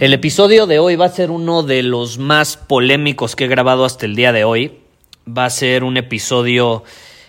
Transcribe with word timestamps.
El 0.00 0.14
episodio 0.14 0.66
de 0.66 0.78
hoy 0.78 0.96
va 0.96 1.04
a 1.04 1.10
ser 1.10 1.30
uno 1.30 1.62
de 1.62 1.82
los 1.82 2.16
más 2.16 2.56
polémicos 2.56 3.36
que 3.36 3.44
he 3.44 3.48
grabado 3.48 3.84
hasta 3.84 4.06
el 4.06 4.16
día 4.16 4.32
de 4.32 4.44
hoy. 4.44 4.78
Va 5.28 5.44
a 5.44 5.50
ser 5.50 5.84
un 5.84 5.98
episodio 5.98 6.84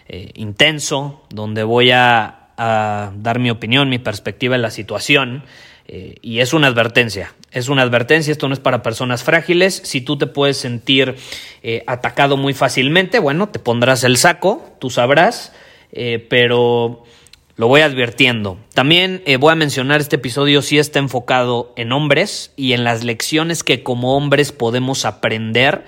eh, 0.08 0.32
intenso 0.36 1.22
donde 1.30 1.64
voy 1.64 1.92
a, 1.92 2.38
dar 2.56 3.40
mi 3.40 3.50
opinión, 3.50 3.90
mi 3.90 4.00
perspectiva 4.00 4.56
en 4.56 4.62
la 4.62 4.72
situación. 4.72 5.44
Eh, 5.86 6.16
y 6.22 6.40
es 6.40 6.54
una 6.54 6.68
advertencia, 6.68 7.34
es 7.52 7.68
una 7.68 7.82
advertencia, 7.82 8.32
esto 8.32 8.48
no 8.48 8.54
es 8.54 8.62
para 8.62 8.82
personas 8.82 9.22
frágiles, 9.22 9.82
si 9.84 10.00
tú 10.00 10.18
te 10.18 10.28
puedes 10.28 10.56
sentir 10.56 11.16
eh, 11.64 11.84
atacado 11.88 12.38
muy 12.38 12.54
fácilmente, 12.54 13.20
bueno, 13.20 13.50
te 13.50 13.60
pondrás 13.60 14.06
el 14.06 14.16
saco, 14.16 14.64
tú 14.80 14.90
sabrás, 14.90 15.52
pero 16.30 17.04
lo 17.56 17.68
voy 17.68 17.82
advirtiendo. 17.82 18.58
También 18.74 19.22
eh, 19.26 19.38
voy 19.38 19.52
a 19.52 19.56
mencionar 19.56 20.02
este 20.02 20.16
episodio 20.16 20.62
si 20.62 20.78
está 20.80 21.00
enfocado 21.00 21.74
en 21.76 21.92
hombres 21.92 22.54
y 22.56 22.74
en 22.74 22.84
las 22.84 23.04
lecciones 23.04 23.64
que 23.64 23.84
como 23.84 24.16
hombres 24.16 24.52
podemos 24.52 25.06
aprender 25.06 25.86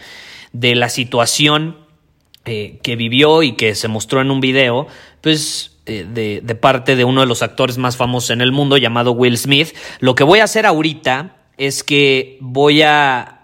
de 0.51 0.75
la 0.75 0.89
situación 0.89 1.77
eh, 2.45 2.79
que 2.83 2.95
vivió 2.95 3.43
y 3.43 3.53
que 3.53 3.75
se 3.75 3.87
mostró 3.87 4.21
en 4.21 4.29
un 4.29 4.41
video, 4.41 4.87
pues 5.21 5.77
eh, 5.85 6.05
de, 6.07 6.41
de, 6.43 6.55
parte 6.55 6.95
de 6.95 7.05
uno 7.05 7.21
de 7.21 7.27
los 7.27 7.41
actores 7.41 7.77
más 7.77 7.97
famosos 7.97 8.31
en 8.31 8.41
el 8.41 8.51
mundo 8.51 8.77
llamado 8.77 9.11
Will 9.13 9.37
Smith. 9.37 9.69
Lo 9.99 10.15
que 10.15 10.23
voy 10.23 10.39
a 10.39 10.43
hacer 10.43 10.65
ahorita 10.65 11.37
es 11.57 11.83
que 11.83 12.37
voy 12.41 12.81
a 12.81 13.39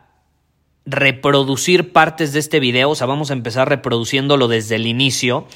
reproducir 0.85 1.93
partes 1.93 2.33
de 2.33 2.39
este 2.39 2.59
video, 2.59 2.89
o 2.89 2.95
sea, 2.95 3.07
vamos 3.07 3.29
a 3.29 3.33
empezar 3.33 3.69
reproduciéndolo 3.69 4.47
desde 4.47 4.75
el 4.75 4.87
inicio 4.87 5.47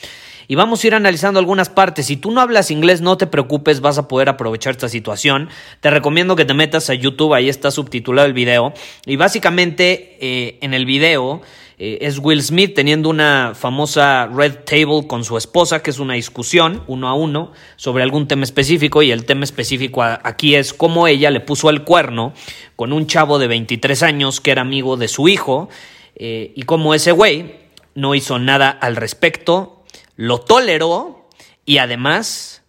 y 0.47 0.55
vamos 0.55 0.83
a 0.83 0.87
ir 0.87 0.95
analizando 0.95 1.39
algunas 1.39 1.69
partes. 1.69 2.07
Si 2.07 2.17
tú 2.17 2.31
no 2.31 2.41
hablas 2.41 2.71
inglés, 2.71 3.01
no 3.01 3.17
te 3.17 3.27
preocupes, 3.27 3.81
vas 3.81 3.97
a 3.97 4.07
poder 4.07 4.29
aprovechar 4.29 4.71
esta 4.71 4.89
situación. 4.89 5.49
Te 5.79 5.89
recomiendo 5.89 6.35
que 6.35 6.45
te 6.45 6.53
metas 6.53 6.89
a 6.89 6.93
YouTube, 6.93 7.33
ahí 7.33 7.49
está 7.49 7.71
subtitulado 7.71 8.27
el 8.27 8.33
video. 8.33 8.73
Y 9.05 9.15
básicamente 9.15 10.17
eh, 10.19 10.57
en 10.61 10.73
el 10.73 10.85
video 10.85 11.41
eh, 11.77 11.99
es 12.01 12.19
Will 12.19 12.41
Smith 12.41 12.75
teniendo 12.75 13.09
una 13.09 13.53
famosa 13.55 14.27
red 14.27 14.59
table 14.65 15.07
con 15.07 15.23
su 15.23 15.37
esposa, 15.37 15.81
que 15.81 15.89
es 15.89 15.99
una 15.99 16.13
discusión 16.13 16.83
uno 16.87 17.07
a 17.07 17.13
uno 17.13 17.51
sobre 17.75 18.03
algún 18.03 18.27
tema 18.27 18.43
específico. 18.43 19.01
Y 19.01 19.11
el 19.11 19.25
tema 19.25 19.43
específico 19.43 20.03
aquí 20.03 20.55
es 20.55 20.73
cómo 20.73 21.07
ella 21.07 21.31
le 21.31 21.39
puso 21.39 21.69
el 21.69 21.83
cuerno 21.83 22.33
con 22.75 22.93
un 22.93 23.07
chavo 23.07 23.39
de 23.39 23.47
23 23.47 24.03
años 24.03 24.39
que 24.39 24.51
era 24.51 24.61
amigo 24.61 24.97
de 24.97 25.07
su 25.07 25.27
hijo. 25.27 25.69
Eh, 26.15 26.53
y 26.55 26.63
cómo 26.63 26.93
ese 26.93 27.11
güey 27.11 27.55
no 27.95 28.15
hizo 28.15 28.39
nada 28.39 28.69
al 28.69 28.95
respecto 28.95 29.72
lo 30.15 30.39
toleró 30.39 31.27
y 31.65 31.77
además 31.77 32.63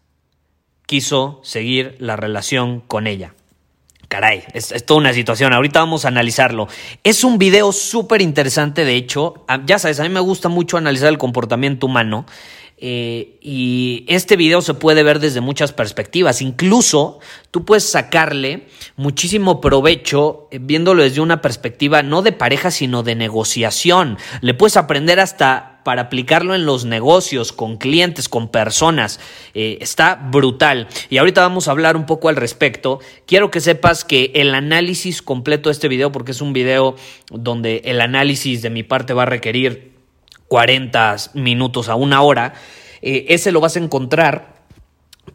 quiso 0.87 1.41
seguir 1.43 1.97
la 1.99 2.17
relación 2.17 2.81
con 2.81 3.07
ella. 3.07 3.35
Caray, 4.09 4.45
es, 4.53 4.71
es, 4.71 4.85
toda 4.87 5.01
una 5.01 5.13
situación. 5.13 5.53
Ahorita 5.53 5.81
vamos 5.81 6.05
a 6.05 6.09
analizarlo. 6.09 6.69
Es 7.03 7.25
un 7.25 7.39
video 7.39 7.73
súper 7.73 8.23
interesante, 8.23 8.85
de 8.85 8.95
hecho. 8.95 9.45
Ya 9.67 9.79
sabes, 9.79 9.99
a 9.99 10.05
mí 10.05 10.09
me 10.09 10.21
gusta 10.21 10.49
mucho 10.49 10.77
analizar 10.77 11.09
el 11.09 11.19
comportamiento 11.19 11.87
humano. 11.87 12.27
Eh, 12.77 13.39
y 13.41 14.05
este 14.09 14.37
video 14.37 14.61
se 14.61 14.75
puede 14.75 15.03
ver 15.03 15.21
desde 15.21 15.41
muchas 15.41 15.73
perspectivas. 15.73 16.43
Incluso 16.43 17.21
tú 17.51 17.65
puedes 17.65 17.89
sacarle 17.89 18.67
muchísimo 18.97 19.61
provecho 19.61 20.49
eh, 20.51 20.59
viéndolo 20.61 21.03
desde 21.03 21.21
una 21.21 21.41
perspectiva 21.41 22.03
no 22.03 22.23
de 22.23 22.33
pareja, 22.33 22.71
sino 22.71 23.03
de 23.03 23.15
negociación. 23.15 24.19
Le 24.41 24.55
puedes 24.55 24.77
aprender 24.77 25.21
hasta 25.21 25.74
para 25.85 26.03
aplicarlo 26.03 26.55
en 26.55 26.67
los 26.67 26.85
negocios, 26.85 27.53
con 27.53 27.77
clientes, 27.77 28.29
con 28.29 28.49
personas. 28.49 29.21
Eh, 29.55 29.79
está 29.81 30.17
brutal. 30.17 30.89
Y 31.11 31.19
ahorita 31.19 31.43
vamos 31.43 31.69
a 31.69 31.71
hablar 31.71 31.97
un 31.97 32.07
poco 32.07 32.29
al 32.29 32.37
respecto. 32.37 33.01
Quiero 33.27 33.51
que 33.51 33.61
sepas 33.61 34.05
que 34.05 34.33
el 34.35 34.55
análisis 34.55 35.23
completo 35.23 35.69
de 35.69 35.75
este 35.75 35.89
video, 35.89 36.11
porque 36.11 36.33
es 36.33 36.41
un 36.41 36.53
video 36.53 36.97
donde 37.31 37.83
el 37.85 38.01
análisis 38.01 38.63
de 38.63 38.71
mi 38.71 38.83
parte 38.83 39.13
va 39.13 39.23
a 39.23 39.27
requerir 39.27 39.93
40 40.49 41.17
minutos 41.35 41.89
a 41.89 41.95
una 41.95 42.23
hora, 42.23 42.55
eh, 43.03 43.27
ese 43.29 43.53
lo 43.53 43.61
vas 43.61 43.77
a 43.77 43.81
encontrar 43.81 44.54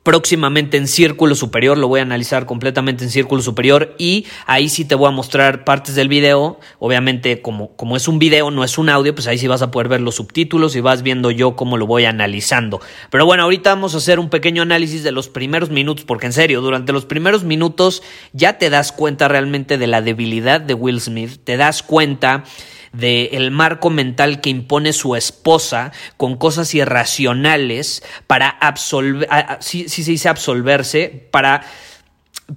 próximamente 0.09 0.75
en 0.77 0.87
Círculo 0.87 1.35
Superior, 1.35 1.77
lo 1.77 1.87
voy 1.87 1.99
a 1.99 2.01
analizar 2.01 2.47
completamente 2.47 3.03
en 3.03 3.11
Círculo 3.11 3.43
Superior 3.43 3.93
y 3.99 4.25
ahí 4.47 4.67
sí 4.67 4.83
te 4.83 4.95
voy 4.95 5.07
a 5.07 5.11
mostrar 5.11 5.63
partes 5.65 5.93
del 5.93 6.07
video, 6.07 6.59
obviamente 6.79 7.43
como, 7.43 7.75
como 7.75 7.95
es 7.95 8.07
un 8.07 8.17
video, 8.17 8.49
no 8.49 8.63
es 8.63 8.79
un 8.79 8.89
audio, 8.89 9.13
pues 9.13 9.27
ahí 9.27 9.37
sí 9.37 9.47
vas 9.47 9.61
a 9.61 9.69
poder 9.69 9.87
ver 9.87 10.01
los 10.01 10.15
subtítulos 10.15 10.75
y 10.75 10.81
vas 10.81 11.03
viendo 11.03 11.29
yo 11.29 11.55
cómo 11.55 11.77
lo 11.77 11.85
voy 11.85 12.05
analizando. 12.05 12.81
Pero 13.11 13.27
bueno, 13.27 13.43
ahorita 13.43 13.69
vamos 13.69 13.93
a 13.93 13.97
hacer 13.97 14.17
un 14.17 14.31
pequeño 14.31 14.63
análisis 14.63 15.03
de 15.03 15.11
los 15.11 15.27
primeros 15.29 15.69
minutos, 15.69 16.05
porque 16.05 16.25
en 16.25 16.33
serio, 16.33 16.61
durante 16.61 16.91
los 16.91 17.05
primeros 17.05 17.43
minutos 17.43 18.01
ya 18.33 18.57
te 18.57 18.71
das 18.71 18.91
cuenta 18.91 19.27
realmente 19.27 19.77
de 19.77 19.85
la 19.85 20.01
debilidad 20.01 20.59
de 20.59 20.73
Will 20.73 21.01
Smith, 21.01 21.39
te 21.43 21.55
das 21.55 21.83
cuenta 21.83 22.45
del 22.93 23.29
el 23.33 23.51
marco 23.51 23.89
mental 23.89 24.41
que 24.41 24.49
impone 24.49 24.93
su 24.93 25.15
esposa 25.15 25.91
con 26.17 26.37
cosas 26.37 26.73
irracionales 26.73 28.03
para 28.27 28.49
absolver, 28.49 29.27
si 29.59 29.87
se 29.87 30.11
dice 30.11 30.29
absolverse, 30.29 31.27
para 31.31 31.63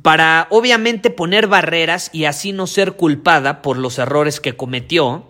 para 0.00 0.46
obviamente 0.50 1.10
poner 1.10 1.48
barreras 1.48 2.08
y 2.14 2.24
así 2.24 2.52
no 2.52 2.66
ser 2.66 2.92
culpada 2.92 3.60
por 3.60 3.76
los 3.76 3.98
errores 3.98 4.40
que 4.40 4.56
cometió 4.56 5.26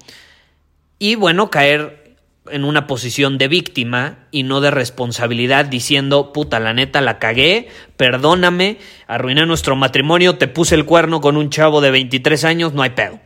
y 0.99 1.17
bueno, 1.17 1.51
caer 1.51 2.17
en 2.51 2.65
una 2.65 2.87
posición 2.87 3.39
de 3.39 3.49
víctima 3.49 4.27
y 4.31 4.43
no 4.43 4.61
de 4.61 4.71
responsabilidad 4.71 5.65
diciendo, 5.65 6.33
puta, 6.33 6.61
la 6.61 6.75
neta 6.75 7.01
la 7.01 7.19
cagué, 7.19 7.69
perdóname, 7.97 8.79
arruiné 9.07 9.47
nuestro 9.47 9.77
matrimonio, 9.77 10.37
te 10.39 10.49
puse 10.49 10.75
el 10.75 10.85
cuerno 10.85 11.21
con 11.21 11.37
un 11.37 11.51
chavo 11.51 11.81
de 11.81 11.91
23 11.91 12.45
años, 12.45 12.73
no 12.73 12.83
hay 12.83 12.91
pedo. 12.91 13.21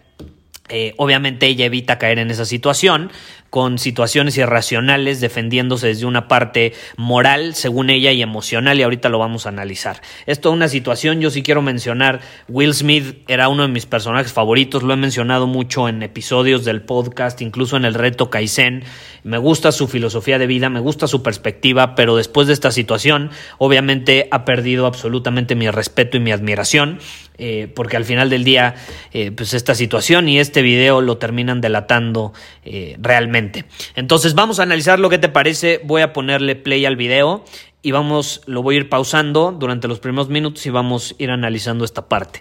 Eh, 0.68 0.94
obviamente 0.96 1.46
ella 1.46 1.64
evita 1.64 1.98
caer 1.98 2.18
en 2.18 2.30
esa 2.30 2.44
situación 2.44 3.10
con 3.50 3.78
situaciones 3.78 4.36
irracionales 4.36 5.20
defendiéndose 5.20 5.86
desde 5.86 6.06
una 6.06 6.28
parte 6.28 6.74
moral 6.96 7.54
según 7.54 7.90
ella 7.90 8.12
y 8.12 8.20
emocional 8.20 8.78
y 8.78 8.82
ahorita 8.82 9.08
lo 9.08 9.18
vamos 9.18 9.46
a 9.46 9.50
analizar. 9.50 10.02
Es 10.26 10.40
toda 10.40 10.54
una 10.54 10.68
situación, 10.68 11.20
yo 11.20 11.30
sí 11.30 11.42
quiero 11.42 11.62
mencionar, 11.62 12.20
Will 12.48 12.74
Smith 12.74 13.18
era 13.28 13.48
uno 13.48 13.62
de 13.62 13.68
mis 13.68 13.86
personajes 13.86 14.32
favoritos, 14.32 14.82
lo 14.82 14.92
he 14.92 14.96
mencionado 14.96 15.46
mucho 15.46 15.88
en 15.88 16.02
episodios 16.02 16.64
del 16.64 16.82
podcast, 16.82 17.40
incluso 17.40 17.76
en 17.76 17.84
el 17.84 17.94
reto 17.94 18.28
Kaizen, 18.28 18.84
me 19.22 19.38
gusta 19.38 19.72
su 19.72 19.88
filosofía 19.88 20.38
de 20.38 20.46
vida, 20.46 20.68
me 20.68 20.80
gusta 20.80 21.06
su 21.06 21.22
perspectiva, 21.22 21.94
pero 21.94 22.16
después 22.16 22.46
de 22.46 22.52
esta 22.52 22.70
situación 22.70 23.30
obviamente 23.58 24.28
ha 24.30 24.44
perdido 24.44 24.86
absolutamente 24.86 25.54
mi 25.54 25.70
respeto 25.70 26.16
y 26.16 26.20
mi 26.20 26.32
admiración. 26.32 26.98
Eh, 27.38 27.70
porque 27.74 27.96
al 27.96 28.04
final 28.04 28.30
del 28.30 28.44
día, 28.44 28.74
eh, 29.12 29.30
pues 29.30 29.52
esta 29.52 29.74
situación 29.74 30.28
y 30.28 30.40
este 30.40 30.62
video 30.62 31.02
lo 31.02 31.18
terminan 31.18 31.60
delatando 31.60 32.32
eh, 32.64 32.96
realmente. 32.98 33.66
Entonces 33.94 34.34
vamos 34.34 34.58
a 34.58 34.62
analizar 34.62 34.98
lo 34.98 35.10
que 35.10 35.18
te 35.18 35.28
parece, 35.28 35.80
voy 35.84 36.00
a 36.00 36.12
ponerle 36.12 36.56
play 36.56 36.86
al 36.86 36.96
video 36.96 37.44
y 37.82 37.90
vamos, 37.90 38.40
lo 38.46 38.62
voy 38.62 38.76
a 38.76 38.78
ir 38.78 38.88
pausando 38.88 39.52
durante 39.52 39.86
los 39.86 40.00
primeros 40.00 40.30
minutos 40.30 40.64
y 40.64 40.70
vamos 40.70 41.14
a 41.18 41.22
ir 41.22 41.30
analizando 41.30 41.84
esta 41.84 42.08
parte. 42.08 42.40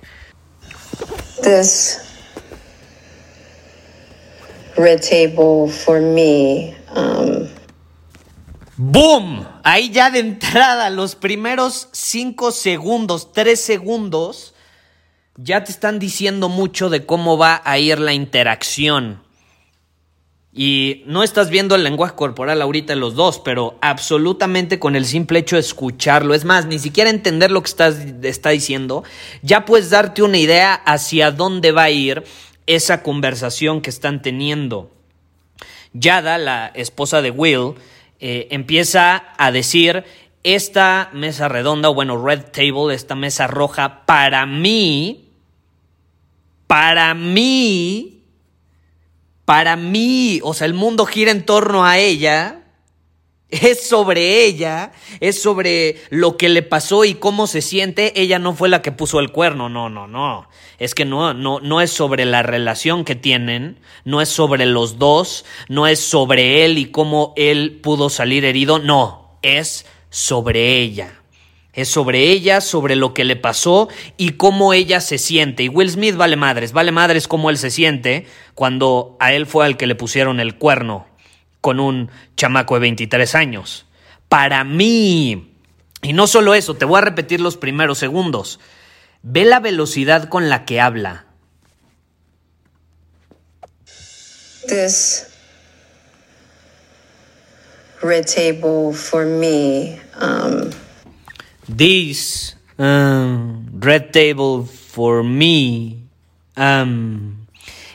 This 1.44 2.00
red 4.78 5.02
table 5.02 5.70
for 5.70 6.00
me. 6.00 6.74
Um... 6.96 7.48
¡Boom! 8.78 9.46
Ahí 9.64 9.90
ya 9.90 10.10
de 10.10 10.20
entrada, 10.20 10.90
los 10.90 11.16
primeros 11.16 11.90
5 11.92 12.52
segundos, 12.52 13.32
3 13.34 13.60
segundos 13.60 14.55
ya 15.38 15.64
te 15.64 15.72
están 15.72 16.00
diciendo 16.00 16.50
mucho 16.50 16.90
de 16.90 17.06
cómo 17.06 17.38
va 17.38 17.62
a 17.66 17.78
ir 17.78 18.00
la 18.00 18.14
interacción. 18.14 19.24
Y 20.58 21.04
no 21.06 21.22
estás 21.22 21.50
viendo 21.50 21.76
el 21.76 21.84
lenguaje 21.84 22.16
corporal 22.16 22.62
ahorita 22.62 22.96
los 22.96 23.16
dos, 23.16 23.40
pero 23.40 23.78
absolutamente 23.82 24.80
con 24.80 24.96
el 24.96 25.06
simple 25.06 25.40
hecho 25.40 25.58
de 25.58 25.60
escucharlo, 25.60 26.34
es 26.34 26.46
más, 26.46 26.66
ni 26.66 26.80
siquiera 26.80 27.10
entender 27.10 27.52
lo 27.52 27.62
que 27.62 27.70
estás, 27.70 27.98
está 28.24 28.52
diciendo, 28.52 29.04
ya 29.42 29.66
puedes 29.66 29.90
darte 29.90 30.24
una 30.24 30.38
idea 30.38 30.74
hacia 30.74 31.32
dónde 31.32 31.74
va 31.74 31.84
a 31.84 31.90
ir 31.90 32.24
esa 32.68 33.04
conversación 33.04 33.82
que 33.82 33.90
están 33.90 34.22
teniendo. 34.22 34.90
Yada, 35.92 36.38
la 36.38 36.68
esposa 36.68 37.22
de 37.22 37.32
Will, 37.32 37.74
eh, 38.22 38.48
empieza 38.52 39.34
a 39.38 39.52
decir, 39.52 40.06
esta 40.44 41.10
mesa 41.12 41.50
redonda, 41.50 41.90
o 41.90 41.94
bueno, 41.94 42.24
red 42.24 42.44
table, 42.44 42.96
esta 42.96 43.16
mesa 43.16 43.48
roja, 43.48 44.06
para 44.06 44.46
mí, 44.46 45.25
para 46.68 47.14
mí, 47.14 48.24
para 49.46 49.76
mí, 49.76 50.40
o 50.44 50.54
sea, 50.54 50.66
el 50.66 50.74
mundo 50.74 51.06
gira 51.06 51.32
en 51.32 51.46
torno 51.46 51.86
a 51.86 52.00
ella, 52.00 52.62
es 53.50 53.88
sobre 53.88 54.44
ella, 54.46 54.92
es 55.20 55.42
sobre 55.42 55.98
lo 56.10 56.36
que 56.36 56.50
le 56.50 56.64
pasó 56.64 57.06
y 57.06 57.14
cómo 57.14 57.48
se 57.48 57.62
siente. 57.62 58.20
Ella 58.20 58.40
no 58.40 58.54
fue 58.54 58.70
la 58.70 58.82
que 58.82 58.92
puso 58.92 59.20
el 59.20 59.32
cuerno, 59.32 59.70
no, 59.70 59.90
no, 59.90 60.08
no. 60.08 60.50
Es 60.80 60.96
que 60.96 61.06
no, 61.06 61.34
no, 61.34 61.60
no 61.60 61.80
es 61.80 61.92
sobre 61.92 62.26
la 62.26 62.44
relación 62.44 63.06
que 63.06 63.16
tienen, 63.16 63.80
no 64.04 64.20
es 64.20 64.30
sobre 64.30 64.66
los 64.66 64.98
dos, 64.98 65.46
no 65.70 65.88
es 65.88 66.00
sobre 66.00 66.66
él 66.66 66.78
y 66.78 66.88
cómo 66.88 67.34
él 67.38 67.80
pudo 67.82 68.10
salir 68.10 68.46
herido, 68.46 68.80
no, 68.80 69.38
es 69.42 69.86
sobre 70.10 70.80
ella. 70.80 71.22
Es 71.76 71.90
sobre 71.90 72.32
ella, 72.32 72.62
sobre 72.62 72.96
lo 72.96 73.14
que 73.14 73.26
le 73.26 73.36
pasó 73.36 73.90
y 74.18 74.32
cómo 74.32 74.74
ella 74.74 75.02
se 75.02 75.18
siente. 75.18 75.64
Y 75.64 75.70
Will 75.70 75.92
Smith 75.92 76.16
vale 76.16 76.38
madres, 76.38 76.72
vale 76.72 76.92
madres 76.92 77.28
cómo 77.28 77.50
él 77.50 77.58
se 77.58 77.70
siente 77.70 78.26
cuando 78.54 79.18
a 79.20 79.34
él 79.34 79.46
fue 79.46 79.66
al 79.66 79.78
que 79.78 79.86
le 79.86 79.96
pusieron 79.96 80.40
el 80.40 80.56
cuerno 80.56 81.06
con 81.60 81.80
un 81.80 82.10
chamaco 82.38 82.76
de 82.76 82.82
23 82.82 83.36
años. 83.36 83.86
Para 84.30 84.64
mí, 84.64 85.52
y 86.02 86.14
no 86.14 86.28
solo 86.28 86.54
eso, 86.54 86.76
te 86.76 86.86
voy 86.86 87.00
a 87.00 87.02
repetir 87.02 87.42
los 87.42 87.58
primeros 87.58 87.98
segundos. 87.98 88.60
Ve 89.24 89.44
la 89.44 89.60
velocidad 89.60 90.30
con 90.30 90.50
la 90.50 90.66
que 90.66 90.80
habla. 90.80 91.26
This 94.68 95.28
red 98.02 98.26
table 98.26 98.94
for 98.94 99.26
me. 99.26 100.00
Um, 100.22 100.70
This 101.68 102.58
um, 102.78 103.66
red 103.80 104.12
table 104.12 104.66
for 104.66 105.24
me. 105.24 105.98
Um, 106.56 107.46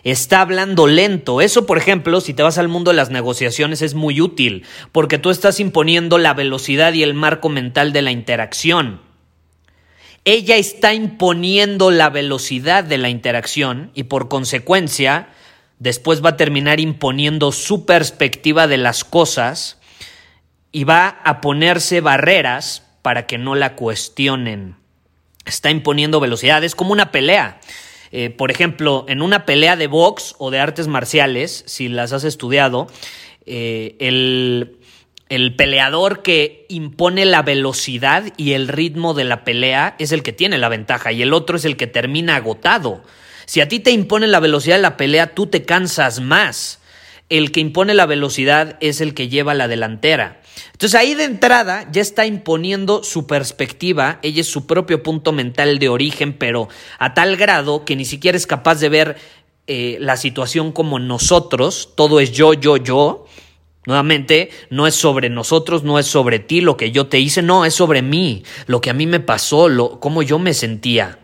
está 0.05 0.41
hablando 0.41 0.87
lento. 0.87 1.41
Eso, 1.41 1.67
por 1.67 1.79
ejemplo, 1.79 2.21
si 2.21 2.35
te 2.35 2.43
vas 2.43 2.59
al 2.59 2.69
mundo 2.69 2.91
de 2.91 2.97
las 2.97 3.11
negociaciones, 3.11 3.83
es 3.83 3.95
muy 3.95 4.21
útil, 4.21 4.65
porque 4.93 5.19
tú 5.19 5.31
estás 5.31 5.61
imponiendo 5.61 6.19
la 6.19 6.35
velocidad 6.35 6.93
y 6.95 7.03
el 7.03 7.15
marco 7.15 7.49
mental 7.49 7.93
de 7.93 8.03
la 8.03 8.11
interacción. 8.11 9.01
Ella 10.25 10.57
está 10.57 10.93
imponiendo 10.93 11.91
la 11.91 12.11
velocidad 12.11 12.85
de 12.85 12.99
la 12.99 13.09
interacción 13.09 13.91
y 13.95 14.05
por 14.05 14.29
consecuencia, 14.29 15.29
después 15.79 16.23
va 16.23 16.31
a 16.31 16.37
terminar 16.37 16.79
imponiendo 16.79 17.53
su 17.53 17.87
perspectiva 17.87 18.67
de 18.67 18.77
las 18.77 19.05
cosas 19.05 19.79
y 20.73 20.85
va 20.85 21.09
a 21.09 21.41
ponerse 21.41 22.03
barreras 22.03 22.90
para 23.03 23.27
que 23.27 23.39
no 23.39 23.55
la 23.55 23.77
cuestionen. 23.77 24.77
Está 25.45 25.71
imponiendo 25.71 26.21
velocidad, 26.21 26.63
es 26.65 26.75
como 26.75 26.93
una 26.93 27.11
pelea. 27.11 27.61
Eh, 28.13 28.31
por 28.31 28.51
ejemplo, 28.51 29.05
en 29.09 29.23
una 29.23 29.47
pelea 29.47 29.77
de 29.77 29.87
box 29.87 30.35
o 30.39 30.51
de 30.51 30.59
artes 30.59 30.89
marciales, 30.89 31.65
si 31.67 31.89
las 31.89 32.13
has 32.13 32.25
estudiado, 32.25 32.89
eh, 33.47 33.97
el, 34.01 34.79
el 35.29 35.55
peleador 35.55 36.23
que 36.23 36.67
impone 36.69 37.25
la 37.25 37.43
velocidad 37.43 38.25
y 38.37 38.53
el 38.53 38.69
ritmo 38.69 39.15
de 39.15 39.25
la 39.25 39.45
pelea 39.45 39.95
es 39.99 40.11
el 40.13 40.23
que 40.23 40.33
tiene 40.33 40.59
la 40.59 40.69
ventaja 40.69 41.13
y 41.13 41.23
el 41.23 41.33
otro 41.33 41.57
es 41.57 41.65
el 41.65 41.77
que 41.77 41.87
termina 41.87 42.37
agotado. 42.37 43.03
Si 43.47 43.61
a 43.61 43.69
ti 43.69 43.81
te 43.81 43.93
impone 43.93 44.27
la 44.27 44.41
velocidad 44.41 44.77
de 44.77 44.83
la 44.83 44.97
pelea, 44.97 45.35
tú 45.35 45.47
te 45.47 45.65
cansas 45.65 46.21
más. 46.21 46.80
El 47.31 47.53
que 47.53 47.61
impone 47.61 47.95
la 47.95 48.07
velocidad 48.07 48.77
es 48.81 49.01
el 49.01 49.15
que 49.15 49.29
lleva 49.29 49.55
la 49.55 49.69
delantera. 49.69 50.43
Entonces 50.73 50.99
ahí 50.99 51.15
de 51.15 51.25
entrada 51.25 51.89
ya 51.91 52.03
está 52.03 52.27
imponiendo 52.27 53.03
su 53.03 53.27
perspectiva, 53.27 54.19
ella 54.23 54.41
es 54.43 54.49
su 54.49 54.67
propio 54.67 55.03
punto 55.03 55.33
mental 55.33 55.79
de 55.79 55.89
origen, 55.89 56.33
pero 56.35 56.69
a 56.99 57.15
tal 57.15 57.37
grado 57.37 57.85
que 57.85 57.97
ni 57.97 58.05
siquiera 58.05 58.37
es 58.37 58.47
capaz 58.47 58.81
de 58.81 58.89
ver 58.89 59.17
eh, 59.67 59.99
la 60.01 60.17
situación 60.17 60.73
como 60.73 60.99
nosotros, 60.99 61.91
todo 61.95 62.21
es 62.21 62.33
yo, 62.33 62.55
yo, 62.55 62.77
yo. 62.77 63.27
Nuevamente, 63.87 64.51
no 64.69 64.87
es 64.87 64.95
sobre 64.95 65.31
nosotros, 65.31 65.85
no 65.85 65.99
es 65.99 66.07
sobre 66.07 66.39
ti, 66.39 66.61
lo 66.61 66.77
que 66.77 66.91
yo 66.91 67.07
te 67.07 67.19
hice, 67.19 67.41
no, 67.41 67.65
es 67.65 67.75
sobre 67.75 68.03
mí, 68.03 68.43
lo 68.67 68.81
que 68.81 68.91
a 68.91 68.95
mí 68.95 69.07
me 69.07 69.21
pasó, 69.21 69.69
lo, 69.69 70.01
cómo 70.01 70.23
yo 70.23 70.39
me 70.39 70.53
sentía. 70.53 71.19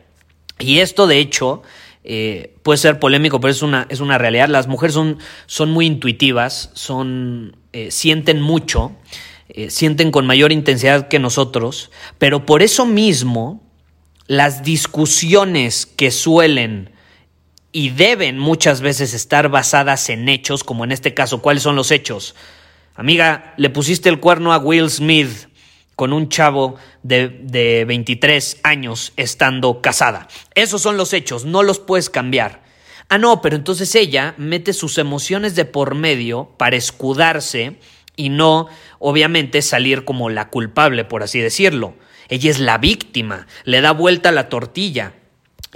Y 0.59 0.79
esto, 0.79 1.07
de 1.07 1.19
hecho, 1.19 1.63
eh, 2.09 2.55
puede 2.63 2.79
ser 2.79 3.01
polémico, 3.01 3.41
pero 3.41 3.51
es 3.51 3.63
una, 3.63 3.87
es 3.89 3.99
una 3.99 4.17
realidad. 4.17 4.49
Las 4.49 4.69
mujeres 4.69 4.95
son, 4.95 5.19
son 5.47 5.73
muy 5.73 5.87
intuitivas, 5.87 6.71
son, 6.75 7.57
eh, 7.73 7.91
sienten 7.91 8.41
mucho, 8.41 8.93
eh, 9.49 9.71
sienten 9.71 10.13
con 10.13 10.25
mayor 10.25 10.53
intensidad 10.53 11.09
que 11.09 11.19
nosotros, 11.19 11.91
pero 12.19 12.47
por 12.47 12.63
eso 12.63 12.87
mismo 12.87 13.61
las 14.29 14.63
discusiones 14.63 15.85
que 15.85 16.13
suelen 16.13 16.93
y 17.73 17.91
deben 17.91 18.39
muchas 18.39 18.81
veces 18.83 19.13
estar 19.13 19.49
basadas 19.49 20.09
en 20.09 20.29
hechos, 20.29 20.63
como 20.63 20.85
en 20.85 20.93
este 20.93 21.13
caso, 21.13 21.43
¿cuáles 21.43 21.65
son 21.65 21.75
los 21.75 21.91
hechos? 21.91 22.37
Amiga, 22.95 23.53
le 23.57 23.69
pusiste 23.69 24.09
el 24.09 24.21
cuerno 24.21 24.53
a 24.53 24.59
Will 24.59 24.91
Smith 24.91 25.49
con 25.97 26.13
un 26.13 26.29
chavo 26.29 26.77
de, 27.03 27.29
de 27.29 27.85
23 27.87 28.61
años 28.63 29.13
estando 29.17 29.81
casada. 29.81 30.29
Esos 30.55 30.83
son 30.83 30.97
los 30.97 31.13
hechos, 31.13 31.45
no 31.45 31.63
los 31.63 31.81
puedes 31.81 32.11
cambiar. 32.11 32.63
Ah, 33.09 33.19
no, 33.19 33.41
pero 33.41 33.57
entonces 33.57 33.95
ella 33.95 34.35
mete 34.37 34.73
sus 34.73 34.99
emociones 34.99 35.55
de 35.55 35.65
por 35.65 35.95
medio 35.95 36.51
para 36.57 36.77
escudarse 36.77 37.79
y 38.17 38.31
no, 38.31 38.69
obviamente, 38.99 39.63
salir 39.63 40.05
como 40.05 40.29
la 40.29 40.49
culpable, 40.49 41.05
por 41.05 41.23
así 41.23 41.39
decirlo. 41.39 41.95
Ella 42.29 42.51
es 42.51 42.59
la 42.59 42.79
víctima, 42.79 43.47
le 43.65 43.81
da 43.81 43.93
vuelta 43.93 44.33
la 44.33 44.49
tortilla. 44.49 45.15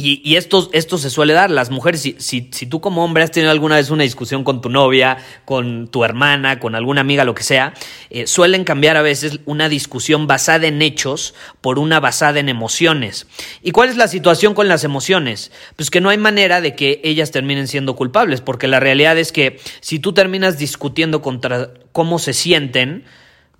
Y, 0.02 0.36
esto, 0.36 0.70
esto, 0.72 0.98
se 0.98 1.10
suele 1.10 1.32
dar. 1.32 1.50
Las 1.50 1.70
mujeres, 1.70 2.00
si, 2.00 2.16
si, 2.18 2.48
si, 2.52 2.66
tú 2.66 2.80
como 2.80 3.04
hombre 3.04 3.22
has 3.22 3.30
tenido 3.30 3.50
alguna 3.50 3.76
vez 3.76 3.90
una 3.90 4.04
discusión 4.04 4.44
con 4.44 4.60
tu 4.60 4.68
novia, 4.68 5.18
con 5.44 5.88
tu 5.88 6.04
hermana, 6.04 6.58
con 6.58 6.74
alguna 6.74 7.02
amiga, 7.02 7.24
lo 7.24 7.34
que 7.34 7.42
sea, 7.42 7.74
eh, 8.08 8.26
suelen 8.26 8.64
cambiar 8.64 8.96
a 8.96 9.02
veces 9.02 9.40
una 9.44 9.68
discusión 9.68 10.26
basada 10.26 10.66
en 10.66 10.80
hechos 10.80 11.34
por 11.60 11.78
una 11.78 12.00
basada 12.00 12.40
en 12.40 12.48
emociones. 12.48 13.26
¿Y 13.62 13.72
cuál 13.72 13.90
es 13.90 13.96
la 13.96 14.08
situación 14.08 14.54
con 14.54 14.68
las 14.68 14.84
emociones? 14.84 15.52
Pues 15.76 15.90
que 15.90 16.00
no 16.00 16.08
hay 16.08 16.18
manera 16.18 16.60
de 16.60 16.74
que 16.74 17.00
ellas 17.04 17.30
terminen 17.30 17.68
siendo 17.68 17.96
culpables, 17.96 18.40
porque 18.40 18.68
la 18.68 18.80
realidad 18.80 19.18
es 19.18 19.32
que 19.32 19.60
si 19.80 19.98
tú 19.98 20.12
terminas 20.12 20.58
discutiendo 20.58 21.20
contra 21.22 21.70
cómo 21.92 22.18
se 22.18 22.32
sienten, 22.32 23.04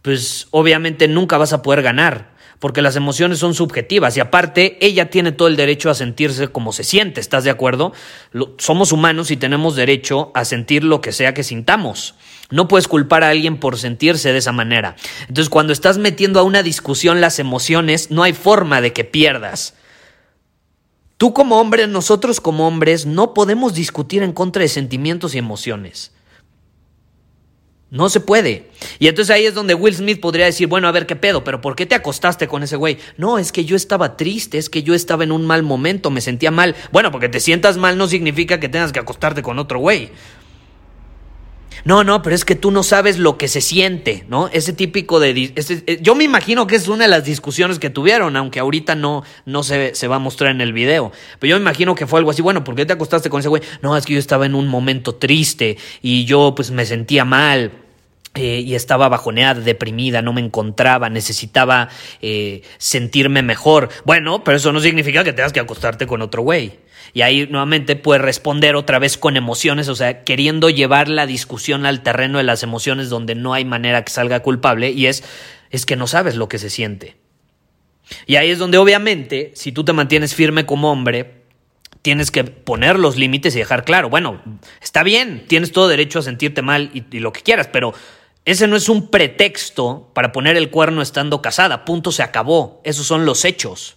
pues 0.03 0.49
obviamente 0.51 1.09
nunca 1.09 1.37
vas 1.39 1.53
a 1.53 1.63
poder 1.63 1.83
ganar 1.83 2.40
porque 2.61 2.83
las 2.83 2.95
emociones 2.95 3.39
son 3.39 3.55
subjetivas 3.55 4.17
y 4.17 4.21
aparte 4.21 4.79
ella 4.85 5.11
tiene 5.11 5.33
todo 5.33 5.49
el 5.49 5.57
derecho 5.57 5.91
a 5.91 5.95
sentirse 5.95 6.49
como 6.49 6.73
se 6.73 6.85
siente, 6.85 7.21
¿estás 7.21 7.43
de 7.43 7.51
acuerdo? 7.51 7.93
somos 8.59 8.93
humanos 8.93 9.31
y 9.31 9.37
tenemos 9.37 9.75
derecho 9.75 10.31
a 10.35 10.45
sentir 10.45 10.85
lo 10.85 11.01
que 11.01 11.11
sea 11.11 11.35
que 11.35 11.43
sintamos. 11.43 12.15
No 12.51 12.69
puedes 12.69 12.87
culpar 12.87 13.25
a 13.25 13.31
alguien 13.31 13.59
por 13.59 13.79
sentirse 13.79 14.33
de 14.33 14.39
esa 14.39 14.53
manera. 14.53 14.97
Entonces, 15.23 15.49
cuando 15.49 15.73
estás 15.73 15.99
metiendo 15.99 16.41
a 16.41 16.43
una 16.43 16.63
discusión 16.63 17.21
las 17.21 17.39
emociones, 17.39 18.11
no 18.11 18.25
hay 18.25 18.33
forma 18.33 18.81
de 18.81 18.93
que 18.93 19.05
pierdas. 19.05 19.75
Tú 21.17 21.33
como 21.33 21.61
hombre, 21.61 21.87
nosotros 21.87 22.41
como 22.41 22.67
hombres, 22.67 23.07
no 23.07 23.35
podemos 23.35 23.75
discutir 23.75 24.23
en 24.23 24.33
contra 24.33 24.63
de 24.63 24.69
sentimientos 24.69 25.35
y 25.35 25.39
emociones. 25.39 26.13
No 27.91 28.09
se 28.09 28.21
puede. 28.21 28.69
Y 29.01 29.09
entonces 29.09 29.35
ahí 29.35 29.47
es 29.47 29.55
donde 29.55 29.75
Will 29.75 29.97
Smith 29.97 30.21
podría 30.21 30.47
decir, 30.47 30.69
bueno, 30.69 30.87
a 30.87 30.93
ver 30.93 31.07
qué 31.07 31.17
pedo, 31.17 31.43
pero 31.43 31.61
¿por 31.61 31.75
qué 31.75 31.87
te 31.87 31.97
acostaste 31.97 32.47
con 32.47 32.63
ese 32.63 32.77
güey? 32.77 32.99
No, 33.17 33.39
es 33.39 33.51
que 33.51 33.65
yo 33.65 33.75
estaba 33.75 34.17
triste, 34.17 34.59
es 34.59 34.71
que 34.71 34.85
yo 34.85 34.95
estaba 34.95 35.25
en 35.25 35.33
un 35.33 35.45
mal 35.45 35.65
momento, 35.65 36.11
me 36.11 36.21
sentía 36.21 36.53
mal. 36.53 36.77
Bueno, 36.93 37.11
porque 37.11 37.29
te 37.29 37.41
sientas 37.41 37.77
mal 37.79 37.99
no 37.99 38.07
significa 38.07 38.61
que 38.61 38.69
tengas 38.69 38.93
que 38.93 39.01
acostarte 39.01 39.43
con 39.43 39.59
otro 39.59 39.81
güey. 39.81 40.11
No, 41.85 42.05
no, 42.05 42.21
pero 42.23 42.35
es 42.35 42.45
que 42.45 42.57
tú 42.57 42.71
no 42.71 42.83
sabes 42.83 43.19
lo 43.19 43.39
que 43.39 43.49
se 43.49 43.61
siente, 43.61 44.25
¿no? 44.29 44.49
Ese 44.53 44.73
típico 44.73 45.19
de... 45.19 45.31
Eh, 45.57 45.99
yo 46.03 46.15
me 46.15 46.25
imagino 46.25 46.67
que 46.67 46.77
es 46.77 46.89
una 46.89 47.05
de 47.05 47.11
las 47.11 47.25
discusiones 47.25 47.79
que 47.79 47.89
tuvieron, 47.91 48.37
aunque 48.37 48.61
ahorita 48.61 48.95
no, 48.97 49.23
no 49.47 49.63
se, 49.63 49.95
se 49.95 50.09
va 50.09 50.17
a 50.17 50.19
mostrar 50.19 50.51
en 50.51 50.61
el 50.61 50.73
video. 50.73 51.11
Pero 51.39 51.51
yo 51.53 51.57
me 51.57 51.63
imagino 51.63 51.95
que 51.95 52.07
fue 52.07 52.19
algo 52.19 52.31
así, 52.33 52.43
bueno, 52.43 52.65
¿por 52.65 52.75
qué 52.75 52.85
te 52.87 52.93
acostaste 52.93 53.31
con 53.31 53.41
ese 53.41 53.49
güey? 53.49 53.63
No, 53.83 53.97
es 53.97 54.05
que 54.05 54.13
yo 54.13 54.19
estaba 54.19 54.47
en 54.47 54.55
un 54.55 54.69
momento 54.69 55.15
triste 55.15 55.79
y 56.03 56.25
yo 56.27 56.53
pues 56.55 56.71
me 56.71 56.85
sentía 56.85 57.25
mal. 57.25 57.73
eh, 58.35 58.63
y 58.65 58.75
estaba 58.77 59.09
bajoneada, 59.09 59.61
deprimida, 59.61 60.23
no 60.23 60.33
me 60.33 60.41
encontraba, 60.41 61.09
necesitaba 61.11 61.89
eh, 62.23 62.63
sentirme 62.79 63.43
mejor. 63.43 63.89
Bueno, 64.05 64.45
pero 64.45 64.57
eso 64.57 64.73
no 64.73 64.81
significa 64.81 65.25
que 65.25 65.33
tengas 65.33 65.53
que 65.53 65.61
acostarte 65.61 66.07
con 66.07 66.23
otro 66.23 66.43
güey. 66.43 66.79
Y 67.13 67.23
ahí 67.23 67.47
nuevamente 67.49 67.97
puedes 67.97 68.23
responder 68.23 68.77
otra 68.77 68.99
vez 68.99 69.19
con 69.19 69.37
emociones, 69.37 69.89
o 69.89 69.95
sea, 69.95 70.23
queriendo 70.23 70.71
llevar 70.71 71.09
la 71.09 71.27
discusión 71.27 71.87
al 71.87 72.03
terreno 72.03 72.39
de 72.39 72.45
las 72.45 72.63
emociones 72.63 73.09
donde 73.09 73.35
no 73.35 73.55
hay 73.55 73.65
manera 73.65 74.05
que 74.05 74.13
salga 74.13 74.41
culpable 74.41 74.91
y 74.91 75.07
es, 75.07 75.25
es 75.71 75.87
que 75.87 75.97
no 75.97 76.07
sabes 76.07 76.37
lo 76.37 76.49
que 76.49 76.59
se 76.59 76.71
siente. 76.71 77.17
Y 78.27 78.37
ahí 78.37 78.51
es 78.51 78.59
donde 78.59 78.79
obviamente, 78.79 79.53
si 79.55 79.73
tú 79.73 79.85
te 79.85 79.93
mantienes 79.93 80.35
firme 80.35 80.67
como 80.67 80.91
hombre, 80.91 81.43
tienes 82.03 82.31
que 82.31 82.45
poner 82.45 82.99
los 82.99 83.17
límites 83.17 83.55
y 83.55 83.59
dejar 83.59 83.85
claro, 83.85 84.09
bueno, 84.09 84.41
está 84.81 85.03
bien, 85.03 85.45
tienes 85.49 85.73
todo 85.73 85.89
derecho 85.89 86.19
a 86.19 86.23
sentirte 86.23 86.63
mal 86.63 86.91
y, 86.95 87.05
y 87.11 87.21
lo 87.21 87.33
que 87.33 87.43
quieras, 87.43 87.69
pero 87.73 87.93
ese 88.45 88.67
no 88.67 88.77
es 88.77 88.89
un 88.89 89.11
pretexto 89.11 90.11
para 90.15 90.33
poner 90.33 90.57
el 90.57 90.71
cuerno 90.71 91.03
estando 91.03 91.43
casada. 91.43 91.85
Punto, 91.85 92.11
se 92.11 92.23
acabó. 92.23 92.81
Esos 92.85 93.07
son 93.07 93.27
los 93.27 93.45
hechos. 93.45 93.97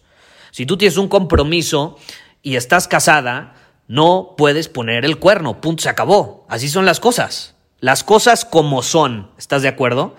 Si 0.51 0.65
tú 0.65 0.77
tienes 0.77 0.97
un 0.97 1.07
compromiso 1.07 1.97
y 2.43 2.57
estás 2.57 2.87
casada, 2.87 3.55
no 3.87 4.35
puedes 4.37 4.67
poner 4.67 5.05
el 5.05 5.17
cuerno. 5.17 5.61
Punto, 5.61 5.81
se 5.81 5.89
acabó. 5.89 6.45
Así 6.49 6.69
son 6.69 6.85
las 6.85 6.99
cosas. 6.99 7.55
Las 7.79 8.03
cosas 8.03 8.45
como 8.45 8.83
son. 8.83 9.31
¿Estás 9.37 9.61
de 9.61 9.69
acuerdo? 9.69 10.15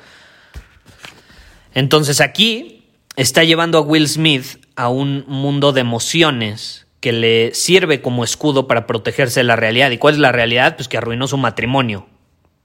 Entonces 1.74 2.20
aquí 2.20 2.90
está 3.16 3.44
llevando 3.44 3.78
a 3.78 3.82
Will 3.82 4.08
Smith 4.08 4.64
a 4.74 4.88
un 4.88 5.24
mundo 5.28 5.72
de 5.72 5.82
emociones 5.82 6.86
que 7.00 7.12
le 7.12 7.54
sirve 7.54 8.00
como 8.00 8.24
escudo 8.24 8.66
para 8.66 8.86
protegerse 8.86 9.40
de 9.40 9.44
la 9.44 9.56
realidad. 9.56 9.90
¿Y 9.90 9.98
cuál 9.98 10.14
es 10.14 10.20
la 10.20 10.32
realidad? 10.32 10.76
Pues 10.76 10.88
que 10.88 10.96
arruinó 10.96 11.28
su 11.28 11.36
matrimonio. 11.36 12.06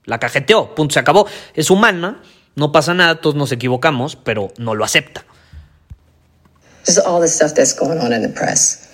La 0.05 0.19
cajeteó, 0.19 0.73
punto, 0.75 0.93
se 0.93 0.99
acabó. 0.99 1.27
Es 1.53 1.69
humana, 1.69 2.21
no 2.55 2.71
pasa 2.71 2.93
nada, 2.93 3.19
todos 3.19 3.35
nos 3.35 3.51
equivocamos, 3.51 4.15
pero 4.15 4.53
no 4.57 4.75
lo 4.75 4.85
acepta. 4.85 5.25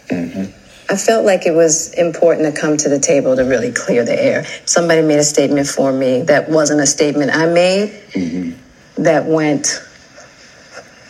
Mm-hmm. 0.07 0.51
I 0.87 0.97
felt 0.97 1.25
like 1.25 1.47
it 1.47 1.53
was 1.53 1.93
important 1.93 2.53
to 2.53 2.59
come 2.61 2.77
to 2.77 2.89
the 2.89 2.99
table 2.99 3.35
to 3.35 3.43
really 3.43 3.71
clear 3.71 4.05
the 4.05 4.21
air. 4.21 4.45
Somebody 4.65 5.01
made 5.01 5.17
a 5.17 5.23
statement 5.23 5.67
for 5.67 5.91
me 5.91 6.21
that 6.23 6.47
wasn't 6.47 6.79
a 6.79 6.85
statement 6.85 7.31
I 7.31 7.47
made 7.47 7.89
mm-hmm. 8.11 9.03
that 9.03 9.25
went 9.25 9.81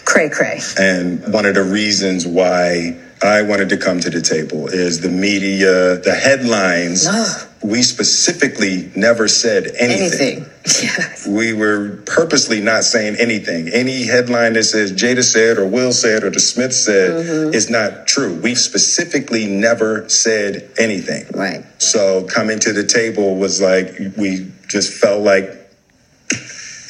cray 0.05 0.29
cray. 0.29 0.61
And 0.79 1.33
one 1.33 1.45
of 1.45 1.55
the 1.55 1.63
reasons 1.63 2.25
why 2.25 3.01
I 3.21 3.41
wanted 3.43 3.69
to 3.69 3.77
come 3.77 3.99
to 4.01 4.09
the 4.09 4.21
table 4.21 4.67
is 4.67 5.01
the 5.01 5.09
media, 5.09 5.97
the 5.97 6.13
headlines. 6.13 7.07
Ugh. 7.07 7.49
We 7.63 7.81
specifically 7.81 8.91
never 8.95 9.27
said 9.27 9.67
anything. 9.77 10.37
Anything. 10.37 10.51
Yes. 10.81 11.27
We 11.27 11.53
were 11.53 12.01
purposely 12.07 12.59
not 12.59 12.83
saying 12.85 13.17
anything. 13.19 13.69
Any 13.69 14.03
headline 14.03 14.53
that 14.53 14.63
says 14.63 14.91
Jada 14.91 15.23
said 15.23 15.59
or 15.59 15.67
Will 15.67 15.91
said 15.91 16.23
or 16.23 16.31
the 16.31 16.39
Smith 16.39 16.73
said 16.73 17.11
mm-hmm. 17.11 17.53
is 17.53 17.69
not 17.69 18.07
true. 18.07 18.33
We 18.41 18.55
specifically 18.55 19.45
never 19.45 20.09
said 20.09 20.71
anything. 20.79 21.27
Right. 21.35 21.63
So 21.79 22.25
coming 22.25 22.57
to 22.61 22.73
the 22.73 22.83
table 22.83 23.35
was 23.35 23.61
like 23.61 23.95
we 24.17 24.51
just 24.67 24.91
felt 24.91 25.21
like 25.21 25.51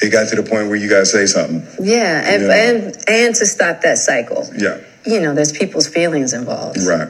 it 0.00 0.10
got 0.10 0.28
to 0.30 0.36
the 0.36 0.42
point 0.42 0.68
where 0.68 0.76
you 0.76 0.88
gotta 0.88 1.06
say 1.06 1.26
something. 1.26 1.66
Yeah, 1.84 2.22
and, 2.24 2.42
Yeah. 2.42 2.70
and 2.70 2.96
and 3.08 3.34
to 3.36 3.46
stop 3.46 3.82
that 3.82 3.98
cycle. 3.98 4.48
Yeah. 4.56 4.78
You 5.06 5.20
know, 5.20 5.34
there's 5.34 5.52
people's 5.52 5.88
feelings 5.88 6.32
involved. 6.32 6.78
Right. 6.78 7.08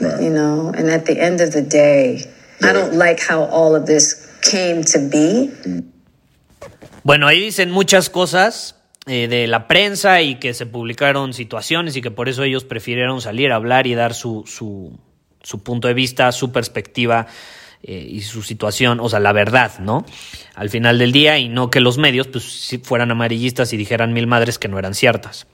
Right. 0.00 0.22
You 0.22 0.30
know, 0.30 0.72
and 0.76 0.90
at 0.90 1.06
the 1.06 1.18
end 1.18 1.40
of 1.40 1.52
the 1.52 1.62
day, 1.62 2.24
I 2.62 2.72
don't 2.72 2.94
like 2.94 3.20
how 3.20 3.44
all 3.44 3.74
of 3.74 3.86
this 3.86 4.28
came 4.42 4.84
to 4.84 4.98
be. 4.98 5.50
Bueno, 7.02 7.26
ahí 7.26 7.40
dicen 7.40 7.70
muchas 7.70 8.10
cosas 8.10 8.76
eh, 9.06 9.26
de 9.28 9.46
la 9.46 9.66
prensa 9.66 10.20
y 10.22 10.36
que 10.36 10.54
se 10.54 10.66
publicaron 10.66 11.32
situaciones 11.32 11.96
y 11.96 12.02
que 12.02 12.10
por 12.10 12.28
eso 12.28 12.42
ellos 12.42 12.64
prefirieron 12.64 13.20
salir 13.20 13.50
a 13.52 13.56
hablar 13.56 13.86
y 13.86 13.94
dar 13.94 14.14
su, 14.14 14.44
su, 14.46 14.98
su 15.42 15.62
punto 15.62 15.88
de 15.88 15.94
vista, 15.94 16.30
su 16.32 16.52
perspectiva 16.52 17.26
eh, 17.82 18.06
y 18.08 18.20
su 18.20 18.42
situación, 18.42 19.00
o 19.00 19.08
sea, 19.08 19.20
la 19.20 19.32
verdad, 19.32 19.78
¿no? 19.78 20.04
Al 20.54 20.68
final 20.68 20.98
del 20.98 21.12
día 21.12 21.38
y 21.38 21.48
no 21.48 21.70
que 21.70 21.80
los 21.80 21.96
medios 21.96 22.26
pues 22.26 22.78
fueran 22.82 23.10
amarillistas 23.10 23.72
y 23.72 23.76
dijeran 23.76 24.12
mil 24.12 24.26
madres 24.26 24.58
que 24.58 24.68
no 24.68 24.78
eran 24.78 24.94
ciertas. 24.94 25.46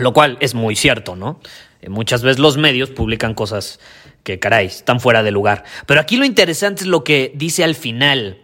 Lo 0.00 0.14
cual 0.14 0.38
es 0.40 0.54
muy 0.54 0.76
cierto, 0.76 1.14
¿no? 1.14 1.40
Eh, 1.82 1.90
muchas 1.90 2.22
veces 2.22 2.38
los 2.38 2.56
medios 2.56 2.88
publican 2.88 3.34
cosas 3.34 3.80
que, 4.22 4.38
caray, 4.38 4.64
están 4.66 4.98
fuera 4.98 5.22
de 5.22 5.30
lugar. 5.30 5.64
Pero 5.84 6.00
aquí 6.00 6.16
lo 6.16 6.24
interesante 6.24 6.84
es 6.84 6.88
lo 6.88 7.04
que 7.04 7.32
dice 7.34 7.64
al 7.64 7.74
final. 7.74 8.38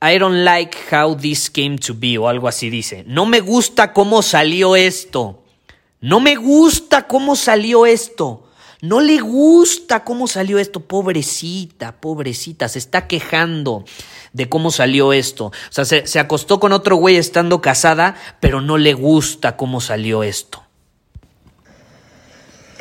I 0.00 0.18
don't 0.18 0.44
like 0.44 0.78
how 0.90 1.14
this 1.14 1.50
came 1.50 1.76
to 1.76 1.94
be 1.94 2.16
o 2.16 2.26
algo 2.26 2.48
así 2.48 2.70
dice. 2.70 3.04
No 3.06 3.26
me 3.26 3.40
gusta 3.40 3.92
cómo 3.92 4.22
salió 4.22 4.76
esto. 4.76 5.44
No 6.00 6.20
me 6.20 6.36
gusta 6.36 7.06
cómo 7.06 7.36
salió 7.36 7.84
esto. 7.84 8.48
No 8.80 9.02
le 9.02 9.20
gusta 9.20 10.04
cómo 10.04 10.26
salió 10.26 10.58
esto. 10.58 10.80
Pobrecita, 10.80 12.00
pobrecita. 12.00 12.66
Se 12.66 12.78
está 12.78 13.06
quejando 13.06 13.84
de 14.32 14.48
cómo 14.48 14.70
salió 14.70 15.12
esto. 15.12 15.46
O 15.48 15.52
sea, 15.68 15.84
se, 15.84 16.06
se 16.06 16.18
acostó 16.18 16.58
con 16.58 16.72
otro 16.72 16.96
güey 16.96 17.16
estando 17.16 17.60
casada, 17.60 18.16
pero 18.40 18.62
no 18.62 18.78
le 18.78 18.94
gusta 18.94 19.58
cómo 19.58 19.82
salió 19.82 20.22
esto. 20.22 20.62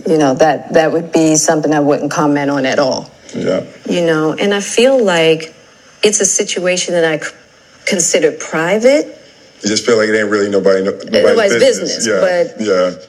You 0.08 0.18
know, 0.18 0.34
that 0.36 0.74
that 0.74 0.94
would 0.94 1.12
be 1.12 1.36
something 1.36 1.74
I 1.74 1.82
wouldn't 1.82 2.12
comment 2.12 2.50
on 2.50 2.66
at 2.66 2.80
all. 2.80 3.12
Yeah. 3.36 3.66
You 3.90 4.06
know, 4.06 4.34
and 4.34 4.54
I 4.54 4.62
feel 4.62 5.04
like 5.04 5.54
it's 6.02 6.22
a 6.22 6.26
situation 6.26 6.94
that 6.94 7.04
I 7.04 7.20
consider 7.86 8.32
private. 8.32 9.06
You 9.62 9.70
just 9.70 9.86
feel 9.86 9.98
like 9.98 10.08
it 10.08 10.18
ain't 10.18 10.30
really 10.30 10.50
nobody, 10.50 10.84
no, 10.84 10.92
nobody's, 10.92 11.12
Nobody's 11.12 11.54
business. 11.56 11.96
business, 11.96 12.08
yeah, 12.08 12.54
but- 12.56 12.66
yeah. 12.66 13.08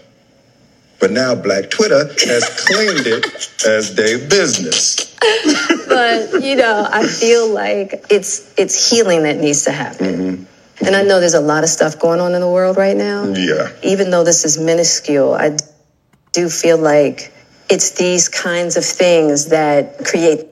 But 1.00 1.12
now 1.12 1.36
Black 1.36 1.70
Twitter 1.70 2.08
has 2.26 2.66
claimed 2.66 3.06
it 3.06 3.24
as 3.64 3.94
their 3.94 4.18
business. 4.18 5.14
but 5.88 6.42
you 6.42 6.56
know, 6.56 6.88
I 6.90 7.06
feel 7.06 7.48
like 7.48 8.04
it's 8.10 8.52
it's 8.58 8.90
healing 8.90 9.22
that 9.22 9.36
needs 9.36 9.62
to 9.64 9.70
happen. 9.70 10.06
Mm-hmm. 10.16 10.84
And 10.84 10.96
I 10.96 11.02
know 11.02 11.20
there's 11.20 11.34
a 11.34 11.40
lot 11.40 11.62
of 11.62 11.70
stuff 11.70 12.00
going 12.00 12.18
on 12.18 12.34
in 12.34 12.40
the 12.40 12.48
world 12.50 12.76
right 12.76 12.96
now. 12.96 13.24
Yeah. 13.32 13.70
Even 13.84 14.10
though 14.10 14.24
this 14.24 14.44
is 14.44 14.58
minuscule, 14.58 15.34
I 15.34 15.56
do 16.32 16.48
feel 16.48 16.78
like 16.78 17.32
it's 17.68 17.92
these 17.92 18.28
kinds 18.28 18.76
of 18.76 18.84
things 18.84 19.46
that 19.46 20.04
create 20.04 20.46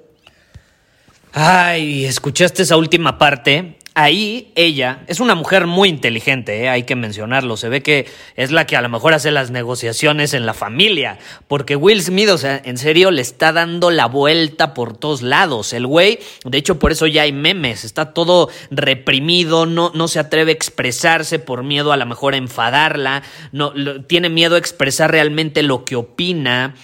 Ay, 1.38 2.06
¿escuchaste 2.06 2.62
esa 2.62 2.78
última 2.78 3.18
parte? 3.18 3.76
Ahí 3.99 4.53
ella 4.57 5.05
es 5.07 5.21
una 5.21 5.35
mujer 5.35 5.67
muy 5.67 5.88
inteligente, 5.88 6.61
¿eh? 6.61 6.69
hay 6.69 6.83
que 6.83 6.95
mencionarlo. 6.97 7.57
Se 7.57 7.71
ve 7.71 7.83
que 7.83 8.07
es 8.35 8.50
la 8.50 8.67
que 8.67 8.76
a 8.76 8.83
lo 8.83 8.91
mejor 8.91 9.15
hace 9.15 9.31
las 9.31 9.50
negociaciones 9.50 10.35
en 10.35 10.45
la 10.45 10.53
familia. 10.53 11.17
Porque 11.49 11.76
Will 11.76 12.03
Smith, 12.03 12.29
o 12.29 12.37
sea, 12.37 12.61
en 12.62 12.76
serio, 12.76 13.11
le 13.11 13.23
está 13.23 13.55
dando 13.55 13.91
la 13.91 14.05
vuelta 14.05 14.75
por 14.75 14.99
todos 14.99 15.23
lados. 15.23 15.73
El 15.73 15.87
güey, 15.87 16.19
de 16.45 16.59
hecho, 16.59 16.79
por 16.79 16.93
eso 16.93 17.07
ya 17.07 17.23
hay 17.23 17.33
memes. 17.33 17.85
Está 17.85 18.12
todo 18.12 18.50
reprimido, 18.71 19.65
no, 19.65 19.91
no 19.95 20.09
se 20.09 20.19
atreve 20.19 20.50
a 20.50 20.55
expresarse 20.55 21.38
por 21.38 21.62
miedo 21.62 21.91
a 21.91 21.97
lo 21.97 22.05
mejor 22.05 22.35
a 22.35 22.37
enfadarla. 22.37 23.23
No, 23.53 23.73
tiene 24.03 24.29
miedo 24.29 24.57
a 24.57 24.59
expresar 24.59 25.11
realmente 25.11 25.62
lo 25.62 25.87
que 25.87 25.97
opina 25.97 26.75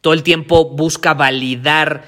todo 0.00 0.12
el 0.12 0.22
tiempo 0.22 0.70
busca 0.70 1.14
validar 1.14 2.04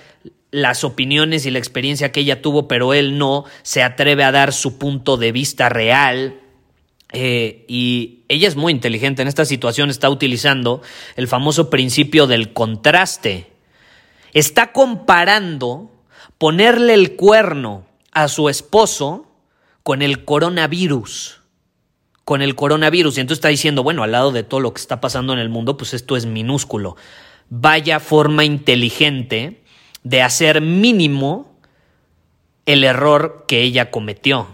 las 0.51 0.85
opiniones 0.85 1.47
y 1.47 1.51
la 1.51 1.59
experiencia 1.59 2.13
que 2.13 2.21
ella 2.21 2.43
tuvo, 2.43 2.69
pero 2.69 2.95
él 2.95 3.19
no 3.19 3.45
se 3.63 3.83
atreve 3.83 4.25
a 4.25 4.33
dar 4.33 4.53
su 4.53 4.79
punto 4.79 5.17
de 5.17 5.33
vista 5.33 5.69
real. 5.69 6.41
Eh, 7.13 7.65
y 7.69 8.21
ella 8.29 8.49
es 8.49 8.57
muy 8.57 8.73
inteligente. 8.73 9.23
En 9.23 9.29
esta 9.29 9.45
situación 9.45 9.91
está 9.91 10.11
utilizando 10.11 10.83
el 11.17 11.29
famoso 11.29 11.71
principio 11.71 12.27
del 12.27 12.53
contraste. 12.53 13.51
Está 14.33 14.73
comparando 14.73 15.91
ponerle 16.39 16.95
el 16.95 17.17
cuerno 17.17 17.87
a 18.13 18.29
su 18.29 18.49
esposo 18.49 19.27
con 19.83 20.03
el 20.03 20.25
coronavirus 20.25 21.41
con 22.31 22.43
el 22.43 22.55
coronavirus. 22.55 23.19
Y 23.19 23.23
entonces 23.23 23.39
está 23.39 23.49
diciendo, 23.49 23.83
bueno, 23.83 24.05
al 24.05 24.13
lado 24.13 24.31
de 24.31 24.45
todo 24.45 24.61
lo 24.61 24.73
que 24.73 24.81
está 24.81 25.01
pasando 25.01 25.33
en 25.33 25.41
el 25.41 25.49
mundo, 25.49 25.77
pues 25.77 25.95
esto 25.95 26.17
es 26.17 26.27
minúsculo. 26.27 26.95
Vaya 27.49 27.99
forma 27.99 28.45
inteligente 28.45 29.60
de 30.03 30.23
hacer 30.23 30.61
mínimo 30.61 31.51
el 32.67 32.85
error 32.85 33.45
que 33.47 33.63
ella 33.63 33.91
cometió. 33.91 34.47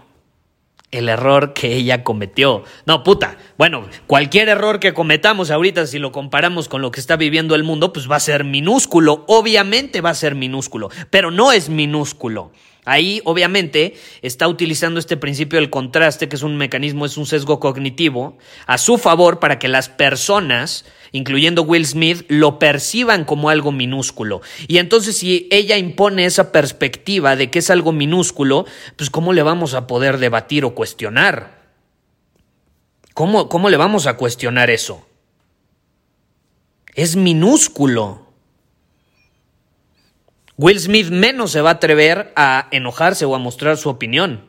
El 0.90 1.08
error 1.08 1.52
que 1.52 1.74
ella 1.74 2.04
cometió. 2.04 2.62
No, 2.86 3.02
puta. 3.02 3.36
Bueno, 3.58 3.86
cualquier 4.06 4.48
error 4.48 4.78
que 4.80 4.94
cometamos 4.94 5.50
ahorita, 5.50 5.86
si 5.86 5.98
lo 5.98 6.12
comparamos 6.12 6.68
con 6.68 6.80
lo 6.80 6.90
que 6.90 7.00
está 7.00 7.16
viviendo 7.16 7.54
el 7.54 7.64
mundo, 7.64 7.92
pues 7.92 8.10
va 8.10 8.16
a 8.16 8.20
ser 8.20 8.44
minúsculo. 8.44 9.24
Obviamente 9.26 10.00
va 10.00 10.10
a 10.10 10.14
ser 10.14 10.34
minúsculo, 10.34 10.90
pero 11.10 11.30
no 11.30 11.52
es 11.52 11.68
minúsculo. 11.68 12.52
Ahí, 12.86 13.20
obviamente, 13.24 13.94
está 14.22 14.46
utilizando 14.46 15.00
este 15.00 15.16
principio 15.16 15.58
del 15.58 15.70
contraste, 15.70 16.28
que 16.28 16.36
es 16.36 16.44
un 16.44 16.56
mecanismo, 16.56 17.04
es 17.04 17.16
un 17.16 17.26
sesgo 17.26 17.58
cognitivo, 17.58 18.38
a 18.66 18.78
su 18.78 18.96
favor 18.96 19.40
para 19.40 19.58
que 19.58 19.66
las 19.66 19.88
personas, 19.88 20.84
incluyendo 21.10 21.62
Will 21.62 21.84
Smith, 21.84 22.24
lo 22.28 22.60
perciban 22.60 23.24
como 23.24 23.50
algo 23.50 23.72
minúsculo. 23.72 24.40
Y 24.68 24.78
entonces, 24.78 25.18
si 25.18 25.48
ella 25.50 25.76
impone 25.76 26.26
esa 26.26 26.52
perspectiva 26.52 27.34
de 27.34 27.50
que 27.50 27.58
es 27.58 27.70
algo 27.70 27.90
minúsculo, 27.90 28.66
pues 28.94 29.10
¿cómo 29.10 29.32
le 29.32 29.42
vamos 29.42 29.74
a 29.74 29.88
poder 29.88 30.18
debatir 30.18 30.64
o 30.64 30.76
cuestionar? 30.76 31.66
¿Cómo, 33.14 33.48
cómo 33.48 33.68
le 33.68 33.78
vamos 33.78 34.06
a 34.06 34.16
cuestionar 34.16 34.70
eso? 34.70 35.04
Es 36.94 37.16
minúsculo. 37.16 38.25
Will 40.58 40.80
Smith 40.80 41.10
menos 41.10 41.52
se 41.52 41.60
va 41.60 41.70
a 41.70 41.74
atrever 41.74 42.32
a 42.34 42.68
enojarse 42.70 43.26
o 43.26 43.34
a 43.34 43.38
mostrar 43.38 43.76
su 43.76 43.90
opinión. 43.90 44.48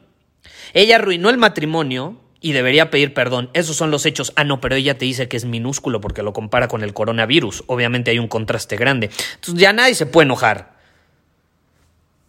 Ella 0.73 0.95
arruinó 0.95 1.29
el 1.29 1.37
matrimonio 1.37 2.21
y 2.39 2.53
debería 2.53 2.89
pedir 2.89 3.13
perdón. 3.13 3.49
Esos 3.53 3.75
son 3.75 3.91
los 3.91 4.05
hechos. 4.05 4.31
Ah, 4.35 4.45
no, 4.45 4.61
pero 4.61 4.75
ella 4.75 4.97
te 4.97 5.05
dice 5.05 5.27
que 5.27 5.35
es 5.35 5.43
minúsculo 5.43 5.99
porque 5.99 6.23
lo 6.23 6.31
compara 6.31 6.69
con 6.69 6.83
el 6.83 6.93
coronavirus. 6.93 7.65
Obviamente 7.67 8.11
hay 8.11 8.19
un 8.19 8.27
contraste 8.29 8.77
grande. 8.77 9.09
Entonces 9.35 9.61
ya 9.61 9.73
nadie 9.73 9.95
se 9.95 10.05
puede 10.05 10.25
enojar. 10.25 10.77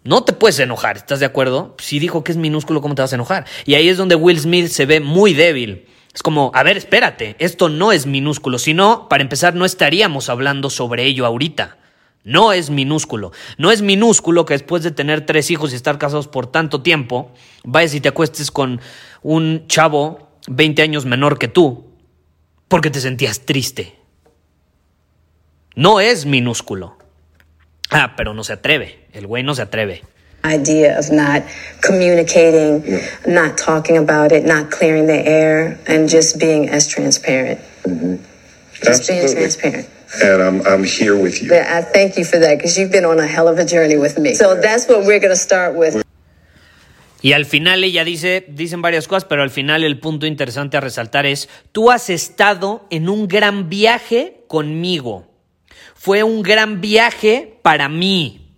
No 0.03 0.25
te 0.25 0.33
puedes 0.33 0.59
enojar, 0.59 0.97
¿estás 0.97 1.21
de 1.21 1.27
acuerdo? 1.27 1.77
Si 1.79 1.99
dijo 1.99 2.25
que 2.25 2.33
es 2.33 2.39
minúsculo, 2.39 2.81
¿cómo 2.81 2.95
te 2.95 3.03
vas 3.03 3.13
a 3.13 3.17
enojar? 3.17 3.45
Y 3.67 3.75
ahí 3.75 3.89
es 3.89 3.97
donde 3.97 4.15
Will 4.15 4.41
Smith 4.41 4.69
se 4.69 4.87
ve 4.87 5.01
muy 5.01 5.35
débil. 5.35 5.87
Es 6.15 6.23
como, 6.23 6.51
a 6.55 6.63
ver, 6.63 6.77
espérate, 6.77 7.37
esto 7.39 7.69
no 7.69 7.93
es 7.93 8.07
minúsculo, 8.07 8.59
si 8.59 8.75
no, 8.75 9.09
para 9.09 9.23
empezar, 9.23 9.55
no 9.55 9.65
estaríamos 9.65 10.31
hablando 10.31 10.71
sobre 10.71 11.05
ello 11.05 11.27
ahorita. 11.27 11.77
No 12.25 12.53
es 12.53 12.71
minúsculo. 12.71 13.33
No 13.57 13.71
es 13.71 13.83
minúsculo 13.83 14.45
que 14.45 14.55
después 14.55 14.83
de 14.83 14.91
tener 14.91 15.25
tres 15.25 15.51
hijos 15.51 15.73
y 15.73 15.77
estar 15.77 15.99
casados 15.99 16.29
por 16.29 16.47
tanto 16.47 16.83
tiempo, 16.83 17.33
vayas 17.65 17.95
y 17.95 18.01
te 18.01 18.09
acuestes 18.09 18.51
con 18.51 18.81
un 19.23 19.67
chavo 19.67 20.29
20 20.49 20.83
años 20.83 21.05
menor 21.07 21.39
que 21.39 21.49
tú, 21.49 21.87
porque 22.69 22.91
te 22.91 23.01
sentías 23.01 23.41
triste. 23.41 23.95
No 25.75 26.01
es 26.01 26.27
minúsculo. 26.27 26.99
Ah, 27.91 28.15
pero 28.17 28.35
no 28.35 28.45
se 28.45 28.55
atreve. 28.55 29.07
El 29.13 29.27
güey 29.27 29.43
no 29.43 29.55
se 29.55 29.63
atreve. 29.63 30.03
idea 30.45 30.99
of 30.99 31.11
not 31.11 31.43
communicating, 31.81 33.01
not 33.27 33.59
talking 33.59 33.97
about 33.97 34.33
it, 34.33 34.45
not 34.45 34.71
clearing 34.71 35.07
the 35.07 35.27
air, 35.27 35.79
and 35.87 36.09
just 36.09 36.39
being 36.39 36.69
as 36.69 36.87
transparent. 36.89 37.61
Just 38.83 39.09
being 39.09 39.29
transparent. 39.29 39.89
And 40.23 40.43
I'm, 40.43 40.67
I'm 40.67 40.85
here 40.85 41.15
with 41.15 41.43
you. 41.43 41.55
I 41.55 41.83
thank 41.83 42.17
you 42.17 42.25
for 42.25 42.39
that 42.39 42.57
because 42.57 42.79
you've 42.79 42.91
been 42.91 43.05
on 43.05 43.21
a 43.21 43.27
hell 43.27 43.47
of 43.47 43.59
a 43.59 43.65
journey 43.65 43.99
with 43.99 44.19
me. 44.19 44.35
So 44.35 44.55
that's 44.55 44.89
what 44.89 45.05
we're 45.05 45.21
going 45.21 45.35
to 45.35 45.37
start 45.37 45.75
with. 45.75 46.03
Y 47.21 47.33
al 47.33 47.47
final 47.47 47.83
ella 47.83 48.05
dice, 48.05 48.45
dicen 48.49 48.81
varias 48.81 49.09
cosas, 49.09 49.25
pero 49.25 49.43
al 49.43 49.51
final 49.51 49.83
el 49.83 49.99
punto 49.99 50.25
interesante 50.25 50.77
a 50.77 50.81
resaltar 50.81 51.27
es, 51.27 51.49
tú 51.73 51.91
has 51.91 52.11
estado 52.11 52.87
en 52.91 53.09
un 53.09 53.27
gran 53.27 53.69
viaje 53.69 54.45
conmigo. 54.47 55.27
Fue 55.95 56.23
un 56.23 56.43
gran 56.43 56.81
viaje 56.81 57.59
para 57.63 57.89
mí. 57.89 58.55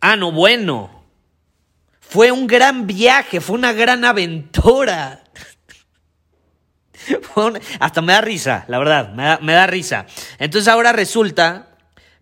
Ah, 0.00 0.16
no, 0.16 0.30
bueno. 0.30 0.98
Fue 2.00 2.32
un 2.32 2.46
gran 2.46 2.86
viaje, 2.86 3.40
fue 3.40 3.56
una 3.56 3.72
gran 3.72 4.04
aventura. 4.04 5.24
Hasta 7.80 8.02
me 8.02 8.12
da 8.12 8.20
risa, 8.20 8.64
la 8.68 8.78
verdad, 8.78 9.12
me 9.12 9.24
da, 9.24 9.38
me 9.42 9.52
da 9.52 9.66
risa. 9.66 10.06
Entonces 10.38 10.68
ahora 10.68 10.92
resulta 10.92 11.64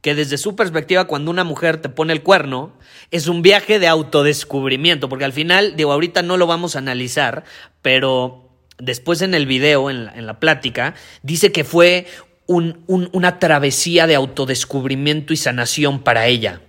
que 0.03 0.15
desde 0.15 0.39
su 0.39 0.55
perspectiva, 0.55 1.07
cuando 1.07 1.31
una 1.31 1.43
mujer 1.45 1.79
te 1.79 1.89
pone 1.89 2.13
el 2.13 2.23
cuerno, 2.23 2.73
es 3.11 3.27
un 3.27 3.43
viaje 3.43 3.79
de 3.79 3.89
autodescubrimiento, 3.89 5.09
porque 5.09 5.25
al 5.25 5.33
final, 5.33 5.75
digo, 5.77 5.93
ahorita 5.93 6.23
no 6.23 6.37
lo 6.37 6.47
vamos 6.47 6.77
a 6.77 6.79
analizar, 6.79 7.45
pero 7.83 8.51
después 8.79 9.23
en 9.23 9.35
el 9.35 9.47
video, 9.47 9.91
en 9.91 10.05
la, 10.07 10.13
en 10.15 10.27
la 10.27 10.39
plática, 10.39 10.95
dice 11.23 11.51
que 11.51 11.65
fue 11.65 12.07
un- 12.47 12.85
un- 12.87 13.09
una 13.13 13.39
travesía 13.41 14.07
de 14.07 14.15
autodescubrimiento 14.15 15.33
y 15.33 15.37
sanación 15.37 16.01
para 16.01 16.27
ella. 16.27 16.61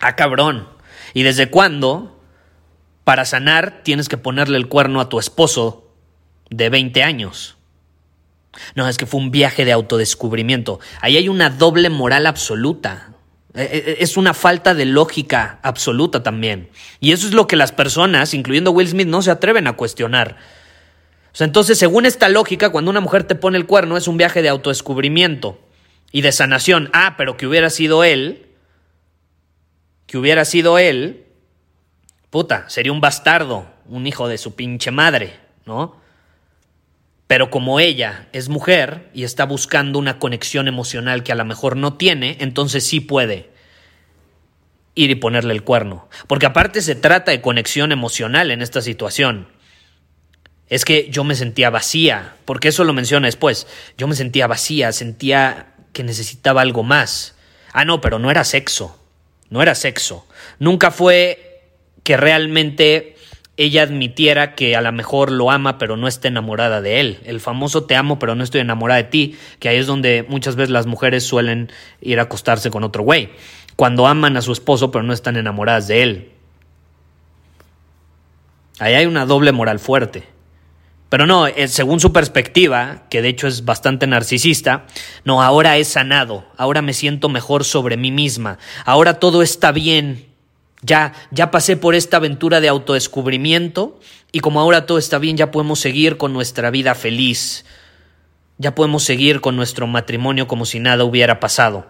Ah, 0.00 0.16
cabrón. 0.16 0.68
¿Y 1.12 1.22
desde 1.22 1.50
cuándo? 1.50 2.18
Para 3.04 3.26
sanar 3.26 3.82
tienes 3.82 4.08
que 4.08 4.16
ponerle 4.16 4.56
el 4.56 4.68
cuerno 4.68 5.00
a 5.02 5.10
tu 5.10 5.18
esposo 5.18 5.83
de 6.50 6.70
20 6.70 7.02
años. 7.02 7.56
No, 8.74 8.88
es 8.88 8.96
que 8.96 9.06
fue 9.06 9.20
un 9.20 9.30
viaje 9.30 9.64
de 9.64 9.72
autodescubrimiento. 9.72 10.80
Ahí 11.00 11.16
hay 11.16 11.28
una 11.28 11.50
doble 11.50 11.90
moral 11.90 12.26
absoluta. 12.26 13.12
Eh, 13.54 13.68
eh, 13.72 13.96
Es 14.00 14.16
una 14.16 14.34
falta 14.34 14.74
de 14.74 14.84
lógica 14.84 15.58
absoluta 15.62 16.22
también. 16.22 16.70
Y 17.00 17.12
eso 17.12 17.26
es 17.26 17.34
lo 17.34 17.46
que 17.46 17.56
las 17.56 17.72
personas, 17.72 18.34
incluyendo 18.34 18.70
Will 18.70 18.88
Smith, 18.88 19.08
no 19.08 19.22
se 19.22 19.30
atreven 19.30 19.66
a 19.66 19.74
cuestionar. 19.74 20.36
O 21.32 21.36
sea, 21.36 21.46
entonces, 21.46 21.78
según 21.78 22.06
esta 22.06 22.28
lógica, 22.28 22.70
cuando 22.70 22.90
una 22.90 23.00
mujer 23.00 23.24
te 23.24 23.34
pone 23.34 23.58
el 23.58 23.66
cuerno, 23.66 23.96
es 23.96 24.06
un 24.06 24.16
viaje 24.16 24.40
de 24.40 24.48
autodescubrimiento 24.48 25.58
y 26.12 26.20
de 26.22 26.30
sanación. 26.30 26.90
Ah, 26.92 27.14
pero 27.16 27.36
que 27.36 27.46
hubiera 27.46 27.70
sido 27.70 28.04
él, 28.04 28.46
que 30.06 30.16
hubiera 30.16 30.44
sido 30.44 30.78
él, 30.78 31.24
puta, 32.30 32.68
sería 32.68 32.92
un 32.92 33.00
bastardo, 33.00 33.66
un 33.88 34.06
hijo 34.06 34.28
de 34.28 34.38
su 34.38 34.54
pinche 34.54 34.92
madre, 34.92 35.34
¿no? 35.66 36.03
Pero 37.26 37.50
como 37.50 37.80
ella 37.80 38.28
es 38.32 38.48
mujer 38.48 39.08
y 39.14 39.24
está 39.24 39.44
buscando 39.44 39.98
una 39.98 40.18
conexión 40.18 40.68
emocional 40.68 41.22
que 41.22 41.32
a 41.32 41.36
lo 41.36 41.44
mejor 41.44 41.76
no 41.76 41.94
tiene, 41.94 42.36
entonces 42.40 42.86
sí 42.86 43.00
puede 43.00 43.50
ir 44.94 45.10
y 45.10 45.14
ponerle 45.14 45.54
el 45.54 45.64
cuerno. 45.64 46.08
Porque 46.26 46.46
aparte 46.46 46.82
se 46.82 46.94
trata 46.94 47.30
de 47.30 47.40
conexión 47.40 47.92
emocional 47.92 48.50
en 48.50 48.62
esta 48.62 48.82
situación. 48.82 49.48
Es 50.68 50.84
que 50.84 51.08
yo 51.10 51.24
me 51.24 51.34
sentía 51.34 51.70
vacía, 51.70 52.36
porque 52.44 52.68
eso 52.68 52.84
lo 52.84 52.92
menciona 52.92 53.26
después. 53.26 53.66
Yo 53.98 54.06
me 54.06 54.14
sentía 54.14 54.46
vacía, 54.46 54.92
sentía 54.92 55.74
que 55.92 56.04
necesitaba 56.04 56.62
algo 56.62 56.82
más. 56.82 57.36
Ah, 57.72 57.84
no, 57.84 58.00
pero 58.00 58.18
no 58.18 58.30
era 58.30 58.44
sexo. 58.44 58.98
No 59.50 59.62
era 59.62 59.74
sexo. 59.74 60.26
Nunca 60.58 60.90
fue 60.90 61.62
que 62.02 62.16
realmente 62.16 63.13
ella 63.56 63.82
admitiera 63.82 64.54
que 64.54 64.74
a 64.74 64.80
lo 64.80 64.90
mejor 64.92 65.30
lo 65.30 65.50
ama, 65.50 65.78
pero 65.78 65.96
no 65.96 66.08
está 66.08 66.28
enamorada 66.28 66.80
de 66.80 67.00
él. 67.00 67.20
El 67.24 67.40
famoso 67.40 67.84
te 67.84 67.94
amo, 67.94 68.18
pero 68.18 68.34
no 68.34 68.42
estoy 68.42 68.60
enamorada 68.60 69.02
de 69.02 69.08
ti, 69.08 69.38
que 69.60 69.68
ahí 69.68 69.76
es 69.76 69.86
donde 69.86 70.24
muchas 70.28 70.56
veces 70.56 70.70
las 70.70 70.86
mujeres 70.86 71.24
suelen 71.24 71.70
ir 72.00 72.18
a 72.18 72.24
acostarse 72.24 72.70
con 72.70 72.82
otro 72.82 73.04
güey. 73.04 73.30
Cuando 73.76 74.06
aman 74.06 74.36
a 74.36 74.42
su 74.42 74.52
esposo, 74.52 74.90
pero 74.90 75.04
no 75.04 75.12
están 75.12 75.36
enamoradas 75.36 75.86
de 75.86 76.02
él. 76.02 76.30
Ahí 78.80 78.94
hay 78.94 79.06
una 79.06 79.24
doble 79.24 79.52
moral 79.52 79.78
fuerte. 79.78 80.24
Pero 81.08 81.26
no, 81.26 81.46
eh, 81.46 81.68
según 81.68 82.00
su 82.00 82.12
perspectiva, 82.12 83.04
que 83.08 83.22
de 83.22 83.28
hecho 83.28 83.46
es 83.46 83.64
bastante 83.64 84.08
narcisista, 84.08 84.86
no, 85.24 85.42
ahora 85.42 85.76
he 85.76 85.84
sanado, 85.84 86.44
ahora 86.56 86.82
me 86.82 86.92
siento 86.92 87.28
mejor 87.28 87.62
sobre 87.62 87.96
mí 87.96 88.10
misma, 88.10 88.58
ahora 88.84 89.20
todo 89.20 89.42
está 89.42 89.70
bien, 89.70 90.26
ya, 90.84 91.14
ya 91.30 91.50
pasé 91.50 91.76
por 91.76 91.94
esta 91.94 92.18
aventura 92.18 92.60
de 92.60 92.68
autodescubrimiento 92.68 93.98
y 94.32 94.40
como 94.40 94.60
ahora 94.60 94.86
todo 94.86 94.98
está 94.98 95.18
bien, 95.18 95.36
ya 95.36 95.50
podemos 95.50 95.80
seguir 95.80 96.16
con 96.18 96.32
nuestra 96.32 96.70
vida 96.70 96.94
feliz, 96.94 97.64
ya 98.58 98.74
podemos 98.74 99.02
seguir 99.02 99.40
con 99.40 99.56
nuestro 99.56 99.86
matrimonio 99.86 100.46
como 100.46 100.66
si 100.66 100.80
nada 100.80 101.04
hubiera 101.04 101.40
pasado. 101.40 101.86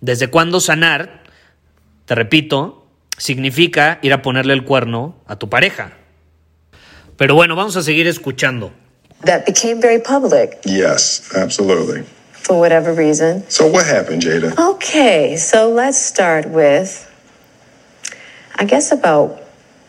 ¿Desde 0.00 0.28
cuándo 0.28 0.60
sanar? 0.60 1.22
Te 2.06 2.14
repito, 2.14 2.86
significa 3.18 3.98
ir 4.02 4.12
a 4.12 4.22
ponerle 4.22 4.54
el 4.54 4.64
cuerno 4.64 5.16
a 5.26 5.36
tu 5.36 5.48
pareja. 5.48 5.92
Pero 7.16 7.34
bueno, 7.34 7.54
vamos 7.54 7.76
a 7.76 7.82
seguir 7.82 8.06
escuchando. 8.06 8.72
That 9.24 9.44
became 9.46 9.80
very 9.80 10.00
public 10.00 10.60
Yes, 10.64 11.30
absolutely. 11.36 12.04
For 12.42 12.58
whatever 12.58 12.92
reason. 12.92 13.48
So 13.48 13.68
what 13.68 13.86
happened, 13.86 14.22
Jada? 14.22 14.74
Okay, 14.74 15.36
so 15.36 15.70
let's 15.70 15.98
start 15.98 16.48
with, 16.48 17.08
I 18.56 18.64
guess 18.64 18.90
about 18.90 19.40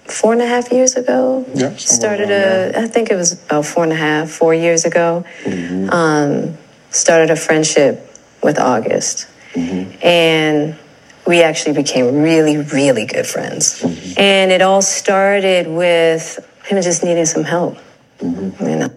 four 0.06 0.34
and 0.34 0.42
a 0.42 0.46
half 0.46 0.72
years 0.72 0.96
ago. 0.96 1.46
Yeah, 1.48 1.76
somewhere 1.76 1.78
Started 1.80 2.30
around 2.30 2.76
a, 2.76 2.80
I 2.84 2.88
think 2.88 3.10
it 3.10 3.16
was 3.16 3.34
about 3.34 3.66
four 3.66 3.84
and 3.84 3.92
a 3.92 3.96
half, 3.96 4.30
four 4.30 4.54
years 4.54 4.86
ago. 4.86 5.26
Mm-hmm. 5.44 5.89
Um, 5.89 6.58
started 6.92 7.32
a 7.32 7.36
friendship 7.36 8.08
with 8.44 8.60
August. 8.60 9.28
Mm-hmm. 9.54 10.06
And 10.06 10.78
we 11.26 11.42
actually 11.42 11.74
became 11.74 12.22
really, 12.22 12.58
really 12.58 13.08
good 13.08 13.26
friends. 13.26 13.82
Mm-hmm. 13.82 14.20
And 14.20 14.52
it 14.52 14.62
all 14.62 14.84
started 14.84 15.68
with 15.68 16.38
him 16.66 16.82
just 16.84 17.04
needing 17.04 17.26
some 17.26 17.44
help. 17.44 17.78
You 18.22 18.54
know. 18.60 18.89